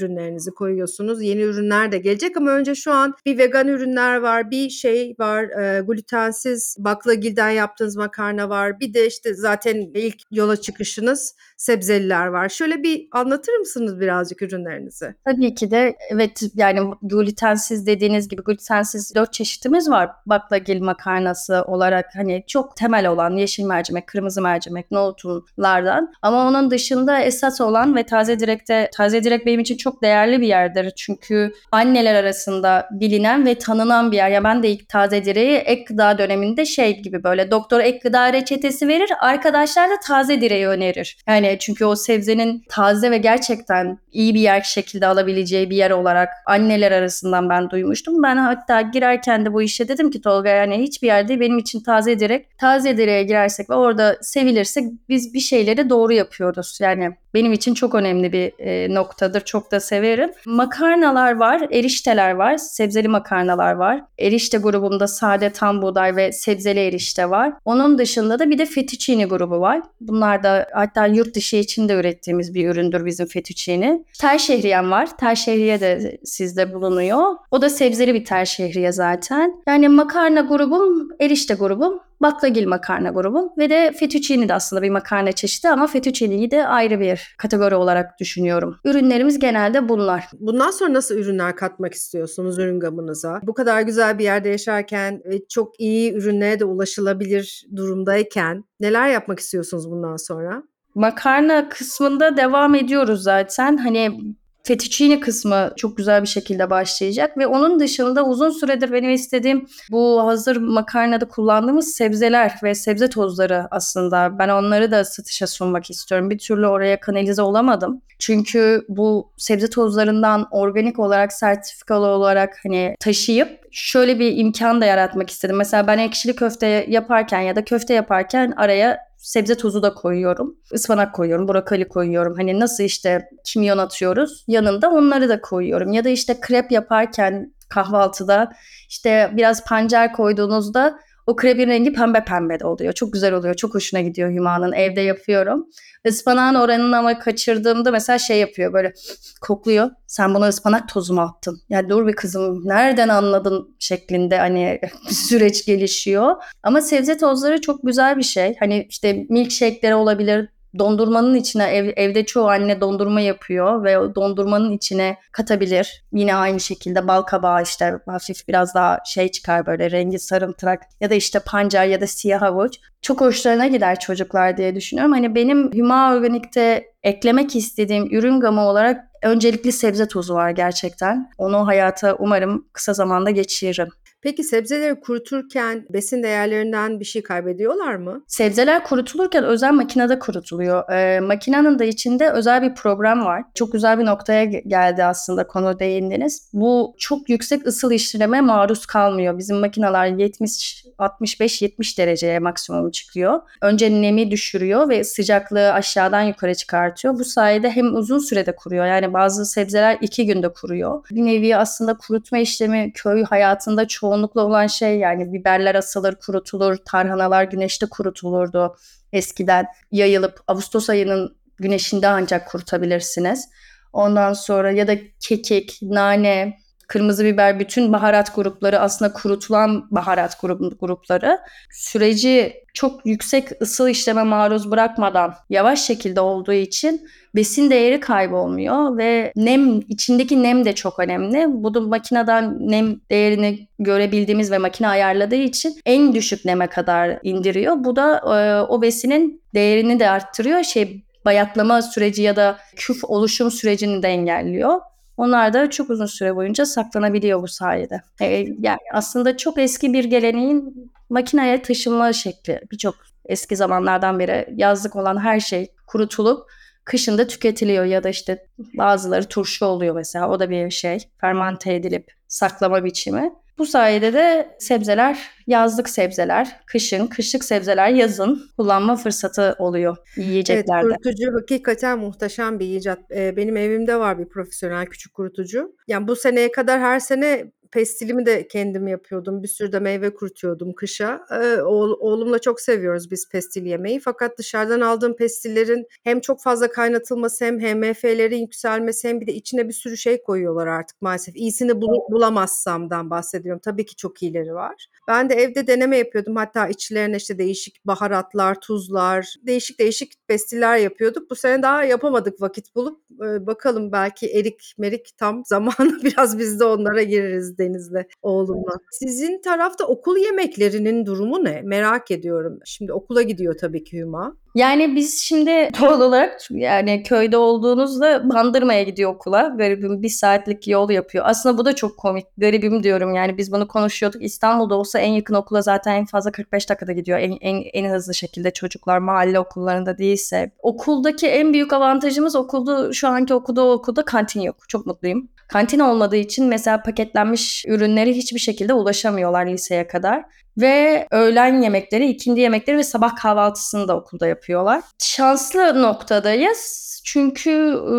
ürünlerinizi 0.42 0.50
koyuyorsunuz. 0.50 1.22
Yeni 1.22 1.40
ürünler 1.40 1.92
de 1.92 1.98
gelecek 1.98 2.36
ama 2.36 2.50
önce 2.50 2.74
şu 2.74 2.92
an 2.92 3.14
bir 3.26 3.38
vegan 3.38 3.68
ürünler 3.68 4.16
var, 4.16 4.50
bir 4.50 4.70
şey 4.70 5.14
var, 5.18 5.42
e, 5.44 5.80
glutensiz 5.80 6.76
baklagilden 6.78 7.50
yaptığınız 7.50 7.96
makarna 7.96 8.48
var. 8.48 8.80
Bir 8.80 8.94
de 8.94 9.06
işte 9.06 9.34
zaten 9.34 9.76
ilk 9.94 10.22
yola 10.30 10.56
çıkışınız 10.56 11.34
sebzeliler 11.56 12.26
var. 12.26 12.48
Şöyle 12.48 12.82
bir 12.82 13.08
anlatır 13.12 13.52
mısınız 13.52 14.00
birazcık 14.00 14.42
ürünlerinizi? 14.42 15.14
Tabii 15.24 15.54
ki 15.54 15.70
de 15.70 15.96
evet 16.10 16.42
yani 16.54 16.80
glutensiz 17.02 17.86
dediğiniz 17.86 18.28
gibi 18.28 18.42
glutensiz 18.42 19.14
dört 19.14 19.32
çeşitimiz 19.32 19.90
var. 19.90 20.10
Baklagil 20.26 20.82
makarnası 20.82 21.62
olarak 21.66 22.06
hani 22.14 22.44
çok 22.46 22.76
temel 22.76 23.06
olan 23.06 23.36
yeşil 23.36 23.64
mercimek, 23.64 24.06
kırmızı 24.06 24.42
mercimek, 24.42 24.90
nohutunlardan. 24.90 26.12
Ama 26.22 26.48
onun 26.48 26.70
dışında 26.70 27.20
esas 27.20 27.60
olan 27.60 27.96
ve 27.96 28.02
taze 28.02 28.38
direkte 28.38 28.90
taze 28.94 29.24
direk 29.24 29.46
benim 29.46 29.60
için 29.60 29.76
çok 29.76 30.02
değerli 30.02 30.31
bir 30.40 30.46
yerdir. 30.46 30.92
Çünkü 30.96 31.52
anneler 31.72 32.14
arasında 32.14 32.88
bilinen 32.90 33.46
ve 33.46 33.54
tanınan 33.54 34.12
bir 34.12 34.16
yer. 34.16 34.30
Ya 34.30 34.44
ben 34.44 34.62
de 34.62 34.70
ilk 34.70 34.88
taze 34.88 35.24
direği 35.24 35.56
ek 35.56 35.84
gıda 35.88 36.18
döneminde 36.18 36.64
şey 36.64 37.02
gibi 37.02 37.24
böyle 37.24 37.50
doktor 37.50 37.80
ek 37.80 37.98
gıda 38.02 38.32
reçetesi 38.32 38.88
verir. 38.88 39.10
Arkadaşlar 39.20 39.90
da 39.90 39.94
taze 40.06 40.40
direği 40.40 40.66
önerir. 40.66 41.16
Yani 41.26 41.56
çünkü 41.60 41.84
o 41.84 41.96
sebzenin 41.96 42.64
taze 42.68 43.10
ve 43.10 43.18
gerçekten 43.18 43.98
iyi 44.12 44.34
bir 44.34 44.40
yer 44.40 44.60
şekilde 44.60 45.06
alabileceği 45.06 45.70
bir 45.70 45.76
yer 45.76 45.90
olarak 45.90 46.28
anneler 46.46 46.92
arasından 46.92 47.48
ben 47.48 47.70
duymuştum. 47.70 48.22
Ben 48.22 48.36
hatta 48.36 48.80
girerken 48.80 49.44
de 49.44 49.52
bu 49.52 49.62
işe 49.62 49.88
dedim 49.88 50.10
ki 50.10 50.20
Tolga 50.20 50.48
yani 50.48 50.78
hiçbir 50.78 51.06
yerde 51.06 51.40
benim 51.40 51.58
için 51.58 51.80
taze 51.80 52.18
direk. 52.18 52.58
Taze 52.58 52.96
direğe 52.96 53.22
girersek 53.22 53.70
ve 53.70 53.74
orada 53.74 54.16
sevilirsek 54.20 54.84
biz 55.08 55.34
bir 55.34 55.40
şeyleri 55.40 55.90
doğru 55.90 56.12
yapıyoruz. 56.12 56.78
Yani 56.82 57.16
benim 57.34 57.52
için 57.52 57.74
çok 57.74 57.94
önemli 57.94 58.32
bir 58.32 58.52
e, 58.58 58.94
noktadır. 58.94 59.40
Çok 59.40 59.72
da 59.72 59.80
severim. 59.80 60.30
Makarnalar 60.46 61.36
var, 61.36 61.66
erişteler 61.70 62.30
var, 62.30 62.56
sebzeli 62.56 63.08
makarnalar 63.08 63.72
var. 63.72 64.00
Erişte 64.18 64.58
grubunda 64.58 65.06
sade 65.06 65.50
tam 65.50 65.82
buğday 65.82 66.16
ve 66.16 66.32
sebzeli 66.32 66.80
erişte 66.80 67.30
var. 67.30 67.52
Onun 67.64 67.98
dışında 67.98 68.38
da 68.38 68.50
bir 68.50 68.58
de 68.58 68.66
fettuccine 68.66 69.24
grubu 69.24 69.60
var. 69.60 69.82
Bunlar 70.00 70.42
da 70.42 70.68
hatta 70.72 71.06
yurt 71.06 71.34
dışı 71.34 71.56
için 71.56 71.88
de 71.88 71.94
ürettiğimiz 71.94 72.54
bir 72.54 72.68
üründür 72.68 73.06
bizim 73.06 73.26
fettuccine. 73.26 74.04
Tel 74.20 74.38
şehriyem 74.38 74.90
var. 74.90 75.16
Tel 75.16 75.34
şehriye 75.34 75.80
de 75.80 76.18
sizde 76.24 76.74
bulunuyor. 76.74 77.22
O 77.50 77.62
da 77.62 77.68
sebzeli 77.68 78.14
bir 78.14 78.24
tel 78.24 78.44
şehriye 78.44 78.92
zaten. 78.92 79.62
Yani 79.66 79.88
makarna 79.88 80.40
grubum, 80.40 81.08
erişte 81.20 81.54
grubum 81.54 82.00
baklagil 82.22 82.66
makarna 82.66 83.10
grubum 83.10 83.48
ve 83.58 83.70
de 83.70 83.92
fettuccine 83.92 84.48
de 84.48 84.54
aslında 84.54 84.82
bir 84.82 84.90
makarna 84.90 85.32
çeşidi 85.32 85.68
ama 85.68 85.86
fettuccine'yi 85.86 86.50
de 86.50 86.66
ayrı 86.66 87.00
bir 87.00 87.34
kategori 87.38 87.74
olarak 87.74 88.20
düşünüyorum. 88.20 88.76
Ürünlerimiz 88.84 89.38
genelde 89.38 89.88
bunlar. 89.88 90.24
Bundan 90.40 90.70
sonra 90.70 90.92
nasıl 90.92 91.14
ürünler 91.14 91.56
katmak 91.56 91.94
istiyorsunuz 91.94 92.58
ürün 92.58 92.80
gamınıza? 92.80 93.40
Bu 93.42 93.54
kadar 93.54 93.80
güzel 93.80 94.18
bir 94.18 94.24
yerde 94.24 94.48
yaşarken 94.48 95.22
ve 95.24 95.46
çok 95.48 95.80
iyi 95.80 96.12
ürünlere 96.14 96.60
de 96.60 96.64
ulaşılabilir 96.64 97.66
durumdayken 97.76 98.64
neler 98.80 99.08
yapmak 99.08 99.40
istiyorsunuz 99.40 99.90
bundan 99.90 100.16
sonra? 100.16 100.62
Makarna 100.94 101.68
kısmında 101.68 102.36
devam 102.36 102.74
ediyoruz 102.74 103.22
zaten. 103.22 103.76
Hani 103.76 104.34
fettuccine 104.62 105.20
kısmı 105.20 105.72
çok 105.76 105.96
güzel 105.96 106.22
bir 106.22 106.28
şekilde 106.28 106.70
başlayacak 106.70 107.38
ve 107.38 107.46
onun 107.46 107.80
dışında 107.80 108.24
uzun 108.24 108.50
süredir 108.50 108.92
benim 108.92 109.10
istediğim 109.10 109.66
bu 109.90 110.22
hazır 110.26 110.56
makarnada 110.56 111.28
kullandığımız 111.28 111.94
sebzeler 111.94 112.54
ve 112.62 112.74
sebze 112.74 113.08
tozları 113.08 113.66
aslında 113.70 114.38
ben 114.38 114.48
onları 114.48 114.90
da 114.90 115.04
satışa 115.04 115.46
sunmak 115.46 115.90
istiyorum. 115.90 116.30
Bir 116.30 116.38
türlü 116.38 116.66
oraya 116.66 117.00
kanalize 117.00 117.42
olamadım. 117.42 118.02
Çünkü 118.18 118.84
bu 118.88 119.32
sebze 119.36 119.70
tozlarından 119.70 120.46
organik 120.50 120.98
olarak 120.98 121.32
sertifikalı 121.32 122.06
olarak 122.06 122.58
hani 122.62 122.96
taşıyıp 123.00 123.61
şöyle 123.72 124.18
bir 124.18 124.36
imkan 124.36 124.80
da 124.80 124.84
yaratmak 124.84 125.30
istedim. 125.30 125.56
Mesela 125.56 125.86
ben 125.86 125.98
ekşili 125.98 126.36
köfte 126.36 126.86
yaparken 126.88 127.40
ya 127.40 127.56
da 127.56 127.64
köfte 127.64 127.94
yaparken 127.94 128.52
araya 128.56 128.98
sebze 129.18 129.56
tozu 129.56 129.82
da 129.82 129.94
koyuyorum. 129.94 130.56
Ispanak 130.72 131.14
koyuyorum, 131.14 131.48
brokoli 131.48 131.88
koyuyorum. 131.88 132.34
Hani 132.36 132.60
nasıl 132.60 132.84
işte 132.84 133.28
kimyon 133.44 133.78
atıyoruz 133.78 134.44
yanında 134.46 134.90
onları 134.90 135.28
da 135.28 135.40
koyuyorum. 135.40 135.92
Ya 135.92 136.04
da 136.04 136.08
işte 136.08 136.40
krep 136.40 136.72
yaparken 136.72 137.52
kahvaltıda 137.68 138.52
işte 138.88 139.30
biraz 139.36 139.64
pancar 139.64 140.12
koyduğunuzda 140.12 140.98
o 141.26 141.36
krebin 141.36 141.68
rengi 141.68 141.92
pembe 141.92 142.24
pembe 142.24 142.60
de 142.60 142.66
oluyor. 142.66 142.92
Çok 142.92 143.12
güzel 143.12 143.34
oluyor. 143.34 143.54
Çok 143.54 143.74
hoşuna 143.74 144.00
gidiyor 144.00 144.30
Hüma'nın. 144.30 144.72
Evde 144.72 145.00
yapıyorum. 145.00 145.66
Ispanağın 146.04 146.54
oranını 146.54 146.98
ama 146.98 147.18
kaçırdığımda 147.18 147.90
mesela 147.90 148.18
şey 148.18 148.38
yapıyor 148.38 148.72
böyle 148.72 148.92
kokluyor. 149.40 149.90
Sen 150.06 150.34
buna 150.34 150.48
ıspanak 150.48 150.88
tozu 150.88 151.14
mu 151.14 151.20
attın? 151.20 151.60
Ya 151.68 151.88
dur 151.88 152.06
bir 152.06 152.12
kızım 152.12 152.68
nereden 152.68 153.08
anladın 153.08 153.76
şeklinde 153.78 154.38
hani 154.38 154.80
süreç 155.10 155.66
gelişiyor. 155.66 156.34
Ama 156.62 156.80
sebze 156.80 157.16
tozları 157.16 157.60
çok 157.60 157.82
güzel 157.82 158.16
bir 158.16 158.22
şey. 158.22 158.56
Hani 158.58 158.86
işte 158.90 159.26
milkshake'lere 159.28 159.94
olabilir, 159.94 160.48
dondurmanın 160.78 161.34
içine 161.34 161.64
ev, 161.64 161.92
evde 161.96 162.26
çoğu 162.26 162.48
anne 162.48 162.80
dondurma 162.80 163.20
yapıyor 163.20 163.84
ve 163.84 164.14
dondurmanın 164.14 164.72
içine 164.72 165.16
katabilir. 165.32 166.04
Yine 166.12 166.34
aynı 166.34 166.60
şekilde 166.60 167.08
bal 167.08 167.22
kabağı 167.22 167.62
işte 167.62 167.98
hafif 168.06 168.48
biraz 168.48 168.74
daha 168.74 168.98
şey 169.06 169.28
çıkar 169.28 169.66
böyle 169.66 169.90
rengi 169.90 170.18
sarımtırak 170.18 170.82
ya 171.00 171.10
da 171.10 171.14
işte 171.14 171.38
pancar 171.38 171.84
ya 171.84 172.00
da 172.00 172.06
siyah 172.06 172.42
havuç. 172.42 172.78
Çok 173.02 173.20
hoşlarına 173.20 173.66
gider 173.66 174.00
çocuklar 174.00 174.56
diye 174.56 174.74
düşünüyorum. 174.74 175.12
Hani 175.12 175.34
benim 175.34 175.72
Hüma 175.72 176.14
Organik'te 176.14 176.84
eklemek 177.02 177.56
istediğim 177.56 178.14
ürün 178.14 178.40
gamı 178.40 178.60
olarak 178.60 179.04
öncelikli 179.22 179.72
sebze 179.72 180.08
tozu 180.08 180.34
var 180.34 180.50
gerçekten. 180.50 181.30
Onu 181.38 181.66
hayata 181.66 182.16
umarım 182.18 182.68
kısa 182.72 182.92
zamanda 182.94 183.30
geçiririm. 183.30 183.88
Peki 184.22 184.44
sebzeleri 184.44 185.00
kuruturken 185.00 185.86
besin 185.90 186.22
değerlerinden 186.22 187.00
bir 187.00 187.04
şey 187.04 187.22
kaybediyorlar 187.22 187.94
mı? 187.94 188.24
Sebzeler 188.26 188.84
kurutulurken 188.84 189.44
özel 189.44 189.72
makinede 189.72 190.18
kurutuluyor. 190.18 190.90
Ee, 190.92 191.20
makinenin 191.20 191.78
de 191.78 191.88
içinde 191.88 192.30
özel 192.30 192.62
bir 192.62 192.74
program 192.74 193.24
var. 193.24 193.42
Çok 193.54 193.72
güzel 193.72 193.98
bir 193.98 194.04
noktaya 194.04 194.44
geldi 194.44 195.04
aslında 195.04 195.46
konu 195.46 195.78
değindiniz. 195.78 196.48
Bu 196.52 196.94
çok 196.98 197.28
yüksek 197.28 197.66
ısıl 197.66 197.92
işleme 197.92 198.40
maruz 198.40 198.86
kalmıyor. 198.86 199.38
Bizim 199.38 199.56
makineler 199.56 200.06
70 200.06 200.84
65-70 200.98 201.98
dereceye 201.98 202.38
maksimum 202.38 202.90
çıkıyor. 202.90 203.40
Önce 203.62 204.02
nemi 204.02 204.30
düşürüyor 204.30 204.88
ve 204.88 205.04
sıcaklığı 205.04 205.72
aşağıdan 205.72 206.22
yukarı 206.22 206.54
çıkartıyor. 206.54 207.14
Bu 207.14 207.24
sayede 207.24 207.70
hem 207.70 207.96
uzun 207.96 208.18
sürede 208.18 208.56
kuruyor. 208.56 208.86
Yani 208.86 209.12
bazı 209.12 209.46
sebzeler 209.46 209.98
iki 210.00 210.26
günde 210.26 210.48
kuruyor. 210.52 211.04
Bir 211.10 211.24
nevi 211.26 211.56
aslında 211.56 211.96
kurutma 211.96 212.38
işlemi 212.38 212.92
köy 212.94 213.24
hayatında 213.24 213.88
çoğu 213.88 214.11
çoğunlukla 214.12 214.44
olan 214.44 214.66
şey 214.66 214.98
yani 214.98 215.32
biberler 215.32 215.74
asılır, 215.74 216.14
kurutulur, 216.14 216.76
tarhanalar 216.76 217.44
güneşte 217.44 217.86
kurutulurdu 217.86 218.76
eskiden. 219.12 219.66
Yayılıp 219.92 220.40
Ağustos 220.46 220.90
ayının 220.90 221.36
güneşinde 221.58 222.08
ancak 222.08 222.48
kurutabilirsiniz. 222.48 223.48
Ondan 223.92 224.32
sonra 224.32 224.70
ya 224.70 224.88
da 224.88 224.94
kekik, 225.20 225.78
nane, 225.82 226.58
kırmızı 226.88 227.24
biber 227.24 227.60
bütün 227.60 227.92
baharat 227.92 228.36
grupları 228.36 228.80
aslında 228.80 229.12
kurutulan 229.12 229.88
baharat 229.90 230.40
grup, 230.40 230.80
grupları 230.80 231.38
süreci 231.70 232.54
çok 232.74 233.06
yüksek 233.06 233.62
ısı 233.62 233.90
işleme 233.90 234.22
maruz 234.22 234.70
bırakmadan 234.70 235.34
yavaş 235.50 235.82
şekilde 235.82 236.20
olduğu 236.20 236.52
için 236.52 237.08
besin 237.34 237.70
değeri 237.70 238.00
kaybolmuyor 238.00 238.98
ve 238.98 239.32
nem 239.36 239.80
içindeki 239.88 240.42
nem 240.42 240.64
de 240.64 240.74
çok 240.74 240.98
önemli. 240.98 241.46
Bu 241.48 241.74
da 241.74 241.80
makineden 241.80 242.70
nem 242.70 243.00
değerini 243.10 243.68
görebildiğimiz 243.78 244.50
ve 244.50 244.58
makine 244.58 244.88
ayarladığı 244.88 245.34
için 245.34 245.80
en 245.86 246.14
düşük 246.14 246.44
neme 246.44 246.66
kadar 246.66 247.18
indiriyor. 247.22 247.76
Bu 247.78 247.96
da 247.96 248.18
e, 248.18 248.66
o 248.72 248.82
besinin 248.82 249.42
değerini 249.54 250.00
de 250.00 250.10
arttırıyor. 250.10 250.62
Şey 250.62 251.04
bayatlama 251.24 251.82
süreci 251.82 252.22
ya 252.22 252.36
da 252.36 252.58
küf 252.76 253.04
oluşum 253.04 253.50
sürecini 253.50 254.02
de 254.02 254.08
engelliyor. 254.08 254.80
Onlar 255.16 255.52
da 255.52 255.70
çok 255.70 255.90
uzun 255.90 256.06
süre 256.06 256.36
boyunca 256.36 256.66
saklanabiliyor 256.66 257.42
bu 257.42 257.48
sayede. 257.48 258.02
E, 258.20 258.26
yani 258.60 258.78
aslında 258.94 259.36
çok 259.36 259.58
eski 259.58 259.92
bir 259.92 260.04
geleneğin 260.04 260.90
makineye 261.10 261.62
taşınma 261.62 262.12
şekli. 262.12 262.60
Birçok 262.70 262.94
eski 263.24 263.56
zamanlardan 263.56 264.18
beri 264.18 264.48
yazlık 264.56 264.96
olan 264.96 265.20
her 265.20 265.40
şey 265.40 265.72
kurutulup 265.86 266.50
kışında 266.84 267.26
tüketiliyor 267.26 267.84
ya 267.84 268.04
da 268.04 268.08
işte 268.08 268.46
bazıları 268.74 269.24
turşu 269.24 269.66
oluyor 269.66 269.94
mesela 269.94 270.30
o 270.30 270.40
da 270.40 270.50
bir 270.50 270.70
şey 270.70 270.98
fermente 271.20 271.74
edilip 271.74 272.12
saklama 272.28 272.84
biçimi. 272.84 273.32
Bu 273.58 273.66
sayede 273.66 274.12
de 274.12 274.56
sebzeler 274.58 275.18
yazlık 275.46 275.88
sebzeler, 275.88 276.60
kışın, 276.66 277.06
kışlık 277.06 277.44
sebzeler 277.44 277.88
yazın 277.88 278.42
kullanma 278.56 278.96
fırsatı 278.96 279.56
oluyor 279.58 279.96
yiyeceklerde. 280.16 280.86
Evet, 280.86 280.96
kurutucu 281.02 281.34
hakikaten 281.34 281.98
muhteşem 281.98 282.58
bir 282.58 282.76
icat. 282.76 283.10
Benim 283.10 283.56
evimde 283.56 283.96
var 283.96 284.18
bir 284.18 284.28
profesyonel 284.28 284.86
küçük 284.86 285.14
kurutucu. 285.14 285.76
Yani 285.88 286.08
bu 286.08 286.16
seneye 286.16 286.52
kadar 286.52 286.80
her 286.80 287.00
sene 287.00 287.52
pestilimi 287.72 288.26
de 288.26 288.48
kendim 288.48 288.88
yapıyordum. 288.88 289.42
Bir 289.42 289.48
sürü 289.48 289.72
de 289.72 289.80
meyve 289.80 290.14
kurutuyordum 290.14 290.72
kışa. 290.72 291.26
Oğul, 291.66 291.96
oğlumla 292.00 292.38
çok 292.38 292.60
seviyoruz 292.60 293.10
biz 293.10 293.28
pestil 293.28 293.66
yemeği. 293.66 294.00
Fakat 294.00 294.38
dışarıdan 294.38 294.80
aldığım 294.80 295.16
pestillerin 295.16 295.86
hem 296.04 296.20
çok 296.20 296.42
fazla 296.42 296.70
kaynatılması 296.70 297.44
hem 297.44 297.60
HMF'lerin 297.60 298.36
yükselmesi 298.38 299.08
hem 299.08 299.20
bir 299.20 299.26
de 299.26 299.32
içine 299.34 299.68
bir 299.68 299.72
sürü 299.72 299.96
şey 299.96 300.22
koyuyorlar 300.22 300.66
artık 300.66 301.02
maalesef. 301.02 301.36
İyisini 301.36 301.80
bul, 301.82 302.12
bulamazsamdan 302.12 303.10
bahsediyorum. 303.10 303.60
Tabii 303.64 303.86
ki 303.86 303.96
çok 303.96 304.22
iyileri 304.22 304.54
var. 304.54 304.86
Ben 305.08 305.30
de 305.30 305.34
evde 305.34 305.66
deneme 305.66 305.96
yapıyordum. 305.96 306.36
Hatta 306.36 306.68
içlerine 306.68 307.16
işte 307.16 307.38
değişik 307.38 307.86
baharatlar, 307.86 308.60
tuzlar, 308.60 309.34
değişik 309.42 309.78
değişik 309.78 310.28
pestiller 310.28 310.76
yapıyorduk. 310.76 311.30
Bu 311.30 311.34
sene 311.34 311.62
daha 311.62 311.84
yapamadık 311.84 312.40
vakit 312.40 312.74
bulup. 312.74 313.00
Ee, 313.12 313.46
bakalım 313.46 313.92
belki 313.92 314.26
erik 314.26 314.74
merik 314.78 315.16
tam 315.18 315.44
zamanı 315.46 316.02
biraz 316.04 316.38
biz 316.38 316.60
de 316.60 316.64
onlara 316.64 317.02
gireriz 317.02 317.58
Deniz'le 317.58 318.06
oğlumla. 318.22 318.72
Sizin 318.90 319.40
tarafta 319.42 319.86
okul 319.86 320.16
yemeklerinin 320.16 321.06
durumu 321.06 321.44
ne? 321.44 321.62
Merak 321.62 322.10
ediyorum. 322.10 322.58
Şimdi 322.64 322.92
okula 322.92 323.22
gidiyor 323.22 323.58
tabii 323.58 323.84
ki 323.84 323.98
Hüma. 323.98 324.36
Yani 324.54 324.96
biz 324.96 325.20
şimdi 325.20 325.50
doğal 325.80 326.00
olarak 326.00 326.38
yani 326.50 327.02
köyde 327.02 327.36
olduğunuzda 327.36 328.28
Bandırma'ya 328.30 328.82
gidiyor 328.82 329.14
okula. 329.14 329.54
Garibim 329.58 330.02
bir 330.02 330.08
saatlik 330.08 330.68
yol 330.68 330.90
yapıyor. 330.90 331.24
Aslında 331.28 331.58
bu 331.58 331.64
da 331.64 331.74
çok 331.74 331.98
komik. 331.98 332.26
Garibim 332.38 332.82
diyorum 332.82 333.14
yani 333.14 333.38
biz 333.38 333.52
bunu 333.52 333.68
konuşuyorduk. 333.68 334.22
İstanbul'da 334.22 334.74
olsa 334.74 334.98
en 334.98 335.12
yakın 335.12 335.34
okula 335.34 335.62
zaten 335.62 335.94
en 335.94 336.04
fazla 336.04 336.32
45 336.32 336.70
dakikada 336.70 336.92
gidiyor. 336.92 337.18
En, 337.18 337.38
en, 337.40 337.62
en 337.72 337.90
hızlı 337.90 338.14
şekilde 338.14 338.50
çocuklar 338.50 338.98
mahalle 338.98 339.38
okullarında 339.38 339.98
değilse. 339.98 340.50
Okuldaki 340.58 341.26
en 341.26 341.52
büyük 341.52 341.72
avantajımız 341.72 342.36
okulda 342.36 342.92
şu 342.92 343.08
anki 343.08 343.34
okulda 343.34 343.66
okulda 343.70 344.04
kantin 344.04 344.40
yok. 344.40 344.56
Çok 344.68 344.86
mutluyum. 344.86 345.28
Kantin 345.48 345.78
olmadığı 345.78 346.16
için 346.16 346.46
mesela 346.46 346.82
paketlenmiş 346.82 347.64
ürünleri 347.68 348.14
hiçbir 348.14 348.38
şekilde 348.38 348.74
ulaşamıyorlar 348.74 349.46
liseye 349.46 349.86
kadar. 349.86 350.24
Ve 350.58 351.06
öğlen 351.10 351.62
yemekleri, 351.62 352.08
ikindi 352.08 352.40
yemekleri 352.40 352.76
ve 352.76 352.84
sabah 352.84 353.16
kahvaltısını 353.16 353.88
da 353.88 353.96
okulda 353.96 354.26
yapıyorlar. 354.26 354.82
Şanslı 354.98 355.82
noktadayız. 355.82 356.91
Çünkü 357.04 357.50
e, 357.50 357.94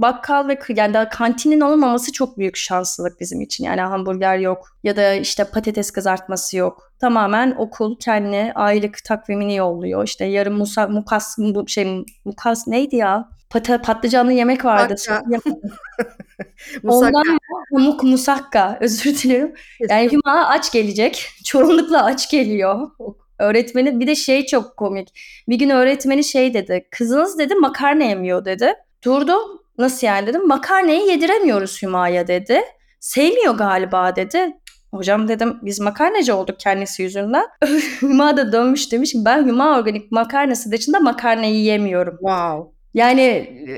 bakkal 0.00 0.48
ve 0.48 0.58
yani 0.68 0.94
daha 0.94 1.08
kantinin 1.08 1.60
olmaması 1.60 2.12
çok 2.12 2.38
büyük 2.38 2.56
şanslılık 2.56 3.20
bizim 3.20 3.40
için. 3.40 3.64
Yani 3.64 3.80
hamburger 3.80 4.38
yok 4.38 4.68
ya 4.82 4.96
da 4.96 5.12
işte 5.12 5.44
patates 5.44 5.90
kızartması 5.90 6.56
yok. 6.56 6.92
Tamamen 7.00 7.54
okul 7.58 7.96
kendi 7.98 8.52
aylık 8.54 9.04
takvimini 9.04 9.56
yolluyor. 9.56 10.04
İşte 10.04 10.24
yarın 10.24 10.54
musa, 10.54 10.88
mukas 10.88 11.38
bu 11.38 11.68
şey 11.68 12.04
mukas 12.24 12.66
neydi 12.66 12.96
ya? 12.96 13.28
Pat 13.50 13.82
patlıcanlı 13.82 14.32
yemek 14.32 14.64
vardı. 14.64 14.94
Ondan 16.84 17.38
pamuk 17.72 18.02
musakka 18.02 18.78
özür 18.80 19.18
dilerim. 19.18 19.54
Yani 19.88 20.12
Hüma 20.12 20.46
aç 20.46 20.72
gelecek. 20.72 21.30
Çoğunlukla 21.44 22.04
aç 22.04 22.30
geliyor. 22.30 22.90
Öğretmeni 23.38 24.00
bir 24.00 24.06
de 24.06 24.14
şey 24.14 24.46
çok 24.46 24.76
komik. 24.76 25.08
Bir 25.48 25.56
gün 25.56 25.70
öğretmeni 25.70 26.24
şey 26.24 26.54
dedi. 26.54 26.88
Kızınız 26.90 27.38
dedi 27.38 27.54
makarna 27.54 28.04
yemiyor 28.04 28.44
dedi. 28.44 28.74
Durdum. 29.04 29.62
Nasıl 29.78 30.06
yani 30.06 30.26
dedim. 30.26 30.48
Makarnayı 30.48 31.06
yediremiyoruz 31.06 31.82
Hüma'ya 31.82 32.26
dedi. 32.26 32.62
Sevmiyor 33.00 33.54
galiba 33.54 34.16
dedi. 34.16 34.56
Hocam 34.90 35.28
dedim 35.28 35.58
biz 35.62 35.80
makarnacı 35.80 36.36
olduk 36.36 36.60
kendisi 36.60 37.02
yüzünden. 37.02 37.46
Hüma 38.02 38.36
da 38.36 38.52
dönmüş 38.52 38.92
demiş 38.92 39.12
ben 39.14 39.46
Hüma 39.46 39.78
organik 39.78 40.12
makarnası 40.12 40.72
dışında 40.72 41.00
makarnayı 41.00 41.62
yemiyorum. 41.62 42.16
Wow. 42.18 42.77
Yani 42.94 43.22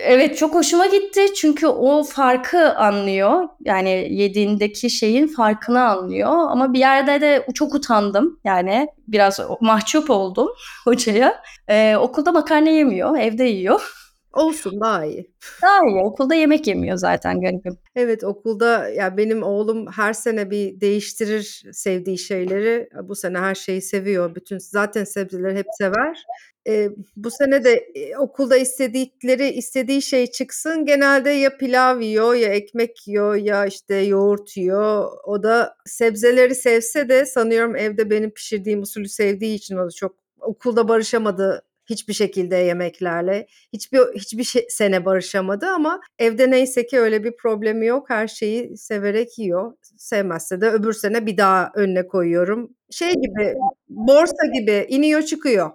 evet 0.03 0.39
çok 0.39 0.55
hoşuma 0.55 0.87
gitti 0.87 1.35
çünkü 1.35 1.67
o 1.67 2.03
farkı 2.03 2.75
anlıyor. 2.75 3.49
Yani 3.65 4.09
yediğindeki 4.11 4.91
şeyin 4.91 5.27
farkını 5.27 5.81
anlıyor. 5.83 6.31
Ama 6.31 6.73
bir 6.73 6.79
yerde 6.79 7.21
de 7.21 7.47
çok 7.55 7.75
utandım. 7.75 8.41
Yani 8.45 8.89
biraz 9.09 9.41
mahcup 9.61 10.11
oldum 10.11 10.49
hocaya. 10.85 11.43
Ee, 11.69 11.97
okulda 11.97 12.33
makarna 12.33 12.69
yemiyor, 12.69 13.19
evde 13.19 13.45
yiyor. 13.45 14.00
Olsun 14.33 14.81
daha 14.81 15.05
iyi. 15.05 15.31
Daha 15.63 15.87
iyi. 15.89 15.97
Okulda 15.97 16.35
yemek 16.35 16.67
yemiyor 16.67 16.97
zaten 16.97 17.41
garibim. 17.41 17.79
Evet 17.97 18.25
okulda 18.25 18.89
ya 18.89 19.17
benim 19.17 19.43
oğlum 19.43 19.87
her 19.87 20.13
sene 20.13 20.51
bir 20.51 20.81
değiştirir 20.81 21.65
sevdiği 21.73 22.19
şeyleri. 22.19 22.89
Bu 23.03 23.15
sene 23.15 23.39
her 23.39 23.55
şeyi 23.55 23.83
seviyor. 23.83 24.35
Bütün 24.35 24.59
zaten 24.59 25.05
sebzeleri 25.05 25.59
hep 25.59 25.67
sever. 25.79 26.25
Ee, 26.69 26.89
bu 27.17 27.31
sene 27.31 27.65
de 27.65 27.75
e, 27.95 28.17
okulda 28.17 28.57
istedikleri 28.57 29.49
istediği 29.49 30.03
şey 30.03 30.27
çıksın. 30.27 30.85
Genelde 30.85 31.31
ya 31.31 31.57
pilav 31.57 32.01
yiyor 32.01 32.35
ya 32.35 32.49
ekmek 32.49 33.09
yiyor 33.09 33.35
ya 33.35 33.67
işte 33.67 33.95
yoğurt 33.95 34.57
yiyor. 34.57 35.11
O 35.25 35.43
da 35.43 35.77
sebzeleri 35.87 36.55
sevse 36.55 37.09
de 37.09 37.27
sanıyorum 37.27 37.77
evde 37.77 38.11
benim 38.11 38.31
pişirdiğim 38.31 38.83
usulü 38.83 39.09
sevdiği 39.09 39.55
için 39.55 39.77
o 39.77 39.87
da 39.87 39.91
çok 39.91 40.17
okulda 40.41 40.89
barışamadı 40.89 41.63
hiçbir 41.91 42.15
şekilde 42.15 42.57
yemeklerle. 42.57 43.47
Hiçbir 43.73 43.99
hiçbir 43.99 44.45
şey, 44.45 44.67
sene 44.69 45.05
barışamadı 45.05 45.67
ama 45.67 46.01
evde 46.19 46.51
neyse 46.51 46.87
ki 46.87 47.01
öyle 47.01 47.25
bir 47.25 47.37
problemi 47.37 47.87
yok. 47.87 48.11
Her 48.11 48.29
şeyi 48.29 48.77
severek 48.77 49.39
yiyor. 49.39 49.73
Sevmezse 49.97 50.61
de 50.61 50.71
öbür 50.71 50.93
sene 50.93 51.27
bir 51.27 51.37
daha 51.37 51.71
önüne 51.75 52.07
koyuyorum. 52.07 52.71
Şey 52.91 53.13
gibi 53.13 53.55
borsa 53.89 54.47
gibi 54.55 54.87
iniyor 54.89 55.23
çıkıyor. 55.23 55.71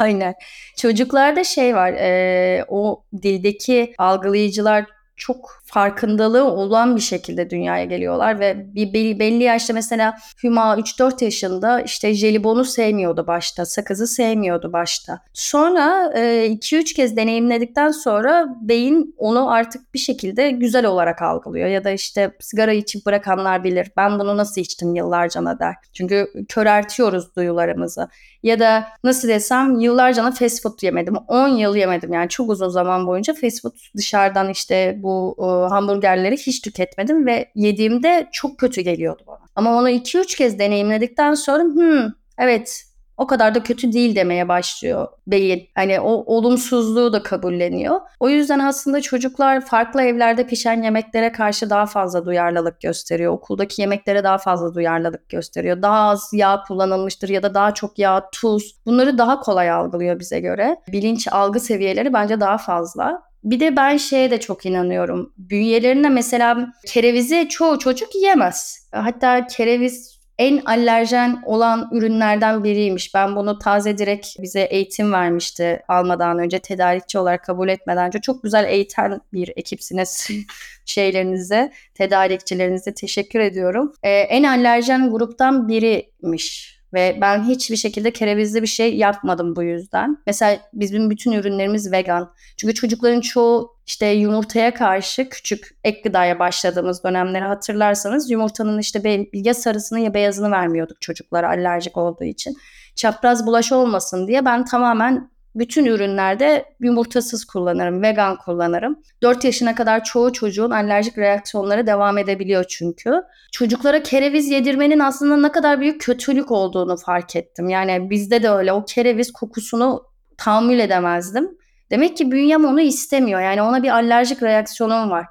Aynen. 0.00 0.34
Çocuklarda 0.76 1.44
şey 1.44 1.74
var, 1.74 1.92
e, 1.92 2.64
o 2.68 3.04
dildeki 3.22 3.94
algılayıcılar 3.98 4.86
çok 5.16 5.62
farkındalığı 5.64 6.44
olan 6.44 6.96
bir 6.96 7.00
şekilde 7.00 7.50
dünyaya 7.50 7.84
geliyorlar 7.84 8.40
ve 8.40 8.74
bir 8.74 9.18
belli 9.18 9.42
yaşta 9.42 9.72
mesela 9.72 10.16
Hüma 10.42 10.76
3-4 10.78 11.24
yaşında 11.24 11.80
işte 11.80 12.14
jelibonu 12.14 12.64
sevmiyordu 12.64 13.26
başta, 13.26 13.66
sakızı 13.66 14.06
sevmiyordu 14.06 14.72
başta. 14.72 15.20
Sonra 15.32 16.12
2-3 16.14 16.76
e, 16.76 16.84
kez 16.84 17.16
deneyimledikten 17.16 17.90
sonra 17.90 18.48
beyin 18.60 19.14
onu 19.18 19.50
artık 19.50 19.94
bir 19.94 19.98
şekilde 19.98 20.50
güzel 20.50 20.86
olarak 20.86 21.22
algılıyor 21.22 21.68
ya 21.68 21.84
da 21.84 21.90
işte 21.90 22.36
sigara 22.40 22.72
içip 22.72 23.06
bırakanlar 23.06 23.64
bilir. 23.64 23.90
Ben 23.96 24.18
bunu 24.18 24.36
nasıl 24.36 24.60
içtim 24.60 24.94
yıllarca 24.94 25.36
der. 25.58 25.74
Çünkü 25.92 26.32
köreltiyoruz 26.48 27.36
duyularımızı. 27.36 28.08
Ya 28.42 28.58
da 28.60 28.88
nasıl 29.04 29.28
desem 29.28 29.80
yıllarca 29.80 30.30
fast 30.30 30.62
food 30.62 30.82
yemedim. 30.82 31.16
10 31.28 31.48
yıl 31.48 31.76
yemedim 31.76 32.12
yani 32.12 32.28
çok 32.28 32.50
uzun 32.50 32.68
zaman 32.68 33.06
boyunca 33.06 33.34
fast 33.34 33.62
food 33.62 33.72
dışarıdan 33.96 34.50
işte 34.50 34.98
bu 35.06 35.36
e, 35.38 35.68
hamburgerleri 35.68 36.36
hiç 36.36 36.60
tüketmedim 36.60 37.26
ve 37.26 37.52
yediğimde 37.54 38.28
çok 38.32 38.58
kötü 38.58 38.80
geliyordu 38.80 39.22
bana. 39.26 39.38
Ama 39.54 39.78
onu 39.78 39.90
2-3 39.90 40.36
kez 40.36 40.58
deneyimledikten 40.58 41.34
sonra 41.34 41.62
hmm, 41.62 42.12
evet 42.38 42.86
o 43.16 43.26
kadar 43.26 43.54
da 43.54 43.62
kötü 43.62 43.92
değil 43.92 44.16
demeye 44.16 44.48
başlıyor 44.48 45.08
beyin. 45.26 45.68
Hani 45.74 46.00
o 46.00 46.10
olumsuzluğu 46.10 47.12
da 47.12 47.22
kabulleniyor. 47.22 48.00
O 48.20 48.28
yüzden 48.28 48.58
aslında 48.58 49.00
çocuklar 49.00 49.60
farklı 49.60 50.02
evlerde 50.02 50.46
pişen 50.46 50.82
yemeklere 50.82 51.32
karşı 51.32 51.70
daha 51.70 51.86
fazla 51.86 52.26
duyarlılık 52.26 52.80
gösteriyor. 52.80 53.32
Okuldaki 53.32 53.82
yemeklere 53.82 54.24
daha 54.24 54.38
fazla 54.38 54.74
duyarlılık 54.74 55.28
gösteriyor. 55.28 55.82
Daha 55.82 56.08
az 56.08 56.30
yağ 56.32 56.62
kullanılmıştır 56.68 57.28
ya 57.28 57.42
da 57.42 57.54
daha 57.54 57.74
çok 57.74 57.98
yağ, 57.98 58.30
tuz. 58.32 58.76
Bunları 58.86 59.18
daha 59.18 59.40
kolay 59.40 59.70
algılıyor 59.70 60.20
bize 60.20 60.40
göre. 60.40 60.76
Bilinç 60.88 61.28
algı 61.32 61.60
seviyeleri 61.60 62.12
bence 62.12 62.40
daha 62.40 62.58
fazla. 62.58 63.22
Bir 63.46 63.60
de 63.60 63.76
ben 63.76 63.96
şeye 63.96 64.30
de 64.30 64.40
çok 64.40 64.66
inanıyorum. 64.66 65.32
Bünyelerine 65.38 66.08
mesela 66.08 66.72
kerevizi 66.86 67.48
çoğu 67.48 67.78
çocuk 67.78 68.14
yiyemez. 68.14 68.88
Hatta 68.92 69.46
kereviz 69.46 70.16
en 70.38 70.62
alerjen 70.64 71.42
olan 71.44 71.88
ürünlerden 71.92 72.64
biriymiş. 72.64 73.14
Ben 73.14 73.36
bunu 73.36 73.58
taze 73.58 73.98
direkt 73.98 74.26
bize 74.38 74.60
eğitim 74.60 75.12
vermişti 75.12 75.82
almadan 75.88 76.38
önce 76.38 76.58
tedarikçi 76.58 77.18
olarak 77.18 77.44
kabul 77.44 77.68
etmeden 77.68 78.06
önce. 78.06 78.20
Çok 78.20 78.42
güzel 78.42 78.64
eğiten 78.64 79.20
bir 79.32 79.52
ekipsiniz 79.56 80.28
şeylerinize, 80.86 81.72
tedarikçilerinize 81.94 82.94
teşekkür 82.94 83.40
ediyorum. 83.40 83.92
Ee, 84.02 84.10
en 84.10 84.42
alerjen 84.42 85.10
gruptan 85.10 85.68
biriymiş 85.68 86.75
ve 86.94 87.18
ben 87.20 87.44
hiçbir 87.44 87.76
şekilde 87.76 88.10
kerevizli 88.10 88.62
bir 88.62 88.66
şey 88.66 88.96
yapmadım 88.96 89.56
bu 89.56 89.62
yüzden. 89.62 90.18
Mesela 90.26 90.58
bizim 90.72 91.10
bütün 91.10 91.32
ürünlerimiz 91.32 91.92
vegan. 91.92 92.32
Çünkü 92.56 92.74
çocukların 92.74 93.20
çoğu 93.20 93.76
işte 93.86 94.06
yumurtaya 94.06 94.74
karşı 94.74 95.28
küçük 95.28 95.78
ek 95.84 96.00
gıdaya 96.04 96.38
başladığımız 96.38 97.04
dönemleri 97.04 97.44
hatırlarsanız 97.44 98.30
yumurtanın 98.30 98.78
işte 98.78 99.04
ya 99.32 99.54
sarısını 99.54 100.00
ya 100.00 100.14
beyazını 100.14 100.50
vermiyorduk 100.50 101.00
çocuklara 101.00 101.48
alerjik 101.48 101.96
olduğu 101.96 102.24
için. 102.24 102.56
Çapraz 102.96 103.46
bulaş 103.46 103.72
olmasın 103.72 104.28
diye 104.28 104.44
ben 104.44 104.64
tamamen 104.64 105.30
bütün 105.58 105.84
ürünlerde 105.84 106.64
yumurtasız 106.80 107.44
kullanırım, 107.44 108.02
vegan 108.02 108.36
kullanırım. 108.36 108.98
4 109.22 109.44
yaşına 109.44 109.74
kadar 109.74 110.04
çoğu 110.04 110.32
çocuğun 110.32 110.70
alerjik 110.70 111.18
reaksiyonları 111.18 111.86
devam 111.86 112.18
edebiliyor 112.18 112.64
çünkü. 112.68 113.22
Çocuklara 113.52 114.02
kereviz 114.02 114.48
yedirmenin 114.50 114.98
aslında 114.98 115.36
ne 115.36 115.52
kadar 115.52 115.80
büyük 115.80 116.00
kötülük 116.00 116.50
olduğunu 116.50 116.96
fark 116.96 117.36
ettim. 117.36 117.68
Yani 117.68 118.10
bizde 118.10 118.42
de 118.42 118.50
öyle 118.50 118.72
o 118.72 118.84
kereviz 118.84 119.32
kokusunu 119.32 120.04
tahammül 120.38 120.78
edemezdim. 120.78 121.58
Demek 121.90 122.16
ki 122.16 122.30
bünyem 122.32 122.64
onu 122.64 122.80
istemiyor. 122.80 123.40
Yani 123.40 123.62
ona 123.62 123.82
bir 123.82 123.90
alerjik 123.90 124.42
reaksiyonum 124.42 125.10
var. 125.10 125.26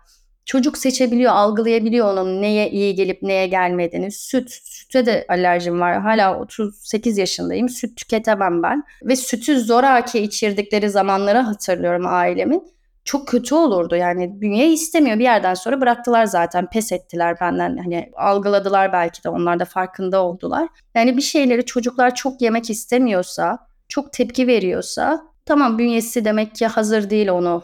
Çocuk 0.46 0.78
seçebiliyor, 0.78 1.32
algılayabiliyor 1.32 2.14
onun 2.14 2.42
neye 2.42 2.70
iyi 2.70 2.96
gelip 2.96 3.22
neye 3.22 3.48
gelmediğini. 3.48 4.12
Süt, 4.12 4.60
süte 4.86 5.06
de 5.06 5.26
alerjim 5.30 5.80
var. 5.80 6.02
Hala 6.02 6.40
38 6.40 7.18
yaşındayım. 7.18 7.70
Süt 7.70 7.98
tüketemem 7.98 8.64
ben. 8.64 8.84
Ve 9.04 9.16
sütü 9.16 9.60
zoraki 9.60 10.20
içirdikleri 10.20 10.90
zamanları 10.90 11.38
hatırlıyorum 11.38 12.06
ailemin. 12.08 12.76
Çok 13.04 13.28
kötü 13.28 13.56
olurdu 13.56 13.96
yani 13.96 14.42
bünye 14.42 14.72
istemiyor 14.72 15.20
bir 15.20 15.24
yerden 15.24 15.54
sonra 15.54 15.82
bıraktılar 15.82 16.26
zaten 16.26 16.70
pes 16.70 16.92
ettiler 16.92 17.38
benden 17.42 17.78
hani 17.78 18.12
algıladılar 18.16 18.94
belki 18.94 19.24
de 19.24 19.30
onlar 19.30 19.60
da 19.60 19.66
farkında 19.66 20.24
oldular. 20.24 20.68
Yani 20.96 21.18
bir 21.18 21.22
şeyleri 21.22 21.66
çocuklar 21.66 22.16
çok 22.16 22.42
yemek 22.42 22.70
istemiyorsa 22.70 23.68
çok 23.90 24.14
tepki 24.14 24.48
veriyorsa 24.48 25.24
tamam 25.46 25.78
bünyesi 25.78 26.26
demek 26.26 26.56
ki 26.56 26.68
hazır 26.68 27.10
değil 27.10 27.30
onu 27.30 27.64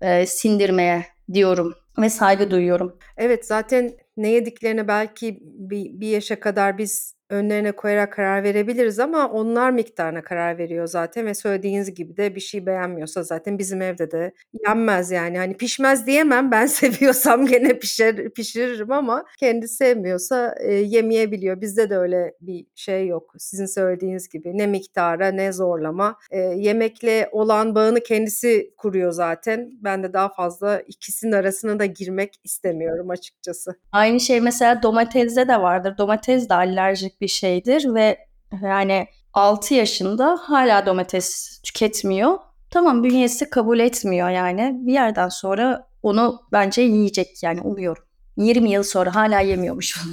e, 0.00 0.26
sindirmeye 0.26 1.06
diyorum 1.32 1.74
ve 1.98 2.10
saygı 2.10 2.50
duyuyorum. 2.50 2.98
Evet 3.16 3.46
zaten 3.46 3.92
ne 4.16 4.28
yediklerine 4.28 4.88
belki 4.88 5.38
bir, 5.42 6.00
bir 6.00 6.08
yaşa 6.08 6.40
kadar 6.40 6.78
biz 6.78 7.14
önlerine 7.32 7.72
koyarak 7.72 8.12
karar 8.12 8.42
verebiliriz 8.42 8.98
ama 8.98 9.28
onlar 9.28 9.70
miktarına 9.70 10.22
karar 10.22 10.58
veriyor 10.58 10.86
zaten 10.86 11.26
ve 11.26 11.34
söylediğiniz 11.34 11.94
gibi 11.94 12.16
de 12.16 12.34
bir 12.34 12.40
şey 12.40 12.66
beğenmiyorsa 12.66 13.22
zaten 13.22 13.58
bizim 13.58 13.82
evde 13.82 14.10
de 14.10 14.32
yenmez 14.66 15.10
yani. 15.10 15.38
Hani 15.38 15.56
pişmez 15.56 16.06
diyemem 16.06 16.50
ben 16.50 16.66
seviyorsam 16.82 17.46
gene 17.46 17.78
pişer, 17.78 18.30
pişiririm 18.30 18.92
ama 18.92 19.24
kendi 19.38 19.68
sevmiyorsa 19.68 20.54
e, 20.60 20.74
yemeyebiliyor. 20.74 21.60
Bizde 21.60 21.90
de 21.90 21.96
öyle 21.96 22.34
bir 22.40 22.66
şey 22.74 23.06
yok 23.06 23.34
sizin 23.38 23.66
söylediğiniz 23.66 24.28
gibi 24.28 24.58
ne 24.58 24.66
miktara 24.66 25.28
ne 25.28 25.52
zorlama. 25.52 26.18
E, 26.30 26.38
yemekle 26.38 27.28
olan 27.32 27.74
bağını 27.74 28.00
kendisi 28.00 28.74
kuruyor 28.76 29.12
zaten. 29.12 29.70
Ben 29.80 30.02
de 30.02 30.12
daha 30.12 30.28
fazla 30.28 30.80
ikisinin 30.80 31.32
arasına 31.32 31.78
da 31.78 31.84
girmek 31.84 32.34
istemiyorum 32.44 33.10
açıkçası. 33.10 33.74
Aynı 33.92 34.20
şey 34.20 34.40
mesela 34.40 34.82
domatesde 34.82 35.48
de 35.48 35.60
vardır. 35.60 35.94
Domates 35.98 36.48
de 36.48 36.54
alerjik 36.54 37.21
bir 37.22 37.28
şeydir 37.28 37.94
ve 37.94 38.18
yani 38.62 39.06
6 39.32 39.74
yaşında 39.74 40.38
hala 40.42 40.86
domates 40.86 41.60
tüketmiyor. 41.62 42.38
Tamam 42.70 43.04
bünyesi 43.04 43.50
kabul 43.50 43.78
etmiyor 43.78 44.30
yani. 44.30 44.72
Bir 44.74 44.92
yerden 44.92 45.28
sonra 45.28 45.86
onu 46.02 46.40
bence 46.52 46.82
yiyecek 46.82 47.42
yani 47.42 47.60
umuyorum. 47.60 48.02
20 48.36 48.70
yıl 48.70 48.82
sonra 48.82 49.14
hala 49.14 49.40
yemiyormuş 49.40 50.04
bunu. 50.04 50.12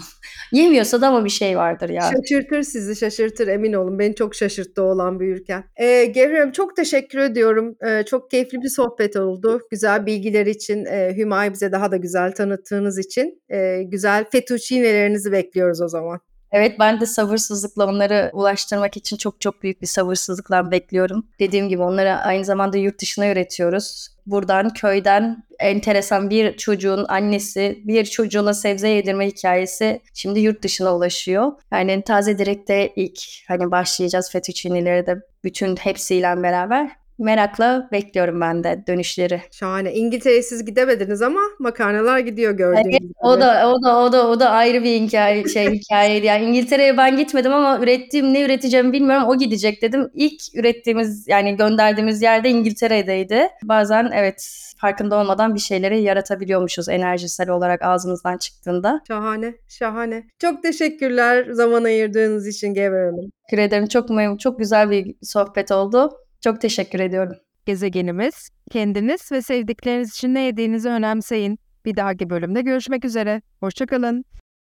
Yemiyorsa 0.62 1.02
da 1.02 1.08
ama 1.08 1.26
bir 1.26 1.30
şey 1.30 1.58
vardır 1.58 1.90
ya. 1.90 2.02
Şaşırtır 2.02 2.64
sizi 2.64 2.96
şaşırtır 2.96 3.48
emin 3.48 3.74
olun. 3.74 4.00
Beni 4.00 4.16
çok 4.16 4.36
şaşırttı 4.36 4.84
oğlan 4.84 5.20
büyürken. 5.20 5.64
Ee, 5.76 6.06
Gevrim 6.06 6.52
çok 6.52 6.76
teşekkür 6.76 7.20
ediyorum. 7.20 7.76
Ee, 7.88 8.04
çok 8.06 8.32
keyifli 8.32 8.62
bir 8.62 8.70
sohbet 8.70 9.16
oldu. 9.16 9.62
Güzel 9.72 10.06
bilgiler 10.06 10.46
için, 10.46 10.86
e, 10.86 11.14
Hüma'yı 11.18 11.54
bize 11.54 11.72
daha 11.72 11.92
da 11.92 11.98
güzel 11.98 12.32
tanıttığınız 12.32 13.00
için. 13.00 13.42
E, 13.50 13.84
güzel 13.84 14.26
fettuccinelerinizi 14.32 15.32
bekliyoruz 15.32 15.82
o 15.82 15.88
zaman. 15.88 16.20
Evet 16.52 16.80
ben 16.80 17.02
de 17.02 17.06
sabırsızlıkla 17.06 17.86
onları 17.88 18.30
ulaştırmak 18.34 18.98
için 18.98 19.18
çok 19.18 19.42
çok 19.42 19.64
büyük 19.64 19.82
bir 19.82 19.88
sabırsızlıkla 19.88 20.72
bekliyorum. 20.72 21.28
Dediğim 21.40 21.70
gibi 21.70 21.82
onları 21.82 22.16
aynı 22.16 22.46
zamanda 22.46 22.78
yurt 22.78 23.02
dışına 23.02 23.32
üretiyoruz. 23.32 24.08
Buradan 24.26 24.74
köyden 24.74 25.44
enteresan 25.60 26.30
bir 26.30 26.58
çocuğun 26.58 27.06
annesi 27.10 27.82
bir 27.84 28.06
çocuğuna 28.06 28.54
sebze 28.54 28.90
yedirme 28.90 29.28
hikayesi 29.28 30.02
şimdi 30.14 30.40
yurt 30.40 30.64
dışına 30.64 30.96
ulaşıyor. 30.96 31.52
Yani 31.72 32.04
taze 32.04 32.38
direkte 32.38 32.94
ilk 32.96 33.20
hani 33.48 33.72
başlayacağız 33.72 34.32
fettuccine'leri 34.32 35.06
de 35.06 35.22
bütün 35.44 35.76
hepsiyle 35.76 36.44
beraber. 36.44 36.92
Merakla 37.20 37.90
bekliyorum 37.92 38.42
ben 38.42 38.64
de 38.64 38.84
dönüşleri. 38.88 39.42
Şahane. 39.52 39.94
İngiltere'ye 39.94 40.42
siz 40.42 40.66
gidemediniz 40.66 41.22
ama 41.22 41.42
makarnalar 41.60 42.20
gidiyor 42.20 42.52
gördüğünüz 42.52 42.86
evet, 42.86 43.00
gibi. 43.00 43.14
O 43.22 43.40
da 43.40 43.70
o 43.70 43.84
da 43.84 44.00
o 44.00 44.12
da 44.12 44.28
o 44.28 44.40
da 44.40 44.50
ayrı 44.50 44.84
bir 44.84 45.02
hikaye 45.02 45.48
şey 45.48 45.70
hikayeydi. 45.72 46.26
Yani 46.26 46.46
İngiltere'ye 46.46 46.98
ben 46.98 47.18
gitmedim 47.18 47.54
ama 47.54 47.80
ürettiğim 47.84 48.34
ne 48.34 48.42
üreteceğimi 48.42 48.94
bilmiyorum. 48.94 49.28
O 49.28 49.38
gidecek 49.38 49.82
dedim. 49.82 50.10
İlk 50.14 50.42
ürettiğimiz 50.56 51.28
yani 51.28 51.58
gönderdiğimiz 51.58 52.22
yerde 52.22 52.50
İngiltere'deydi. 52.50 53.48
Bazen 53.64 54.12
evet 54.14 54.70
farkında 54.78 55.16
olmadan 55.16 55.56
bir 55.56 55.60
şeyleri 55.60 56.02
yaratabiliyormuşuz 56.02 56.90
enerjisel 56.90 57.50
olarak 57.50 57.82
ağzımızdan 57.82 58.38
çıktığında. 58.38 59.02
Şahane, 59.08 59.56
şahane. 59.68 60.24
Çok 60.40 60.64
teşekkürler 60.64 61.46
zaman 61.52 61.84
ayırdığınız 61.84 62.48
için 62.48 62.74
Gevher 62.74 63.06
Hanım. 63.06 63.32
Teşekkür 63.50 63.64
ederim. 63.68 63.88
Çok 63.88 64.10
memnun, 64.10 64.38
çok 64.38 64.60
güzel 64.60 64.92
bir 64.92 65.16
sohbet 65.22 65.72
oldu. 65.72 66.12
Çok 66.42 66.62
teşekkür 66.62 67.00
ediyorum. 67.00 67.34
Gezegenimiz, 67.66 68.50
kendiniz 68.72 69.32
ve 69.32 69.42
sevdikleriniz 69.42 70.10
için 70.10 70.34
ne 70.34 70.42
yediğinizi 70.42 70.90
önemseyin. 70.90 71.60
Bir 71.86 71.96
dahaki 71.96 72.30
bölümde 72.30 72.62
görüşmek 72.62 73.06
üzere. 73.06 73.42
Hoşçakalın. 73.60 74.26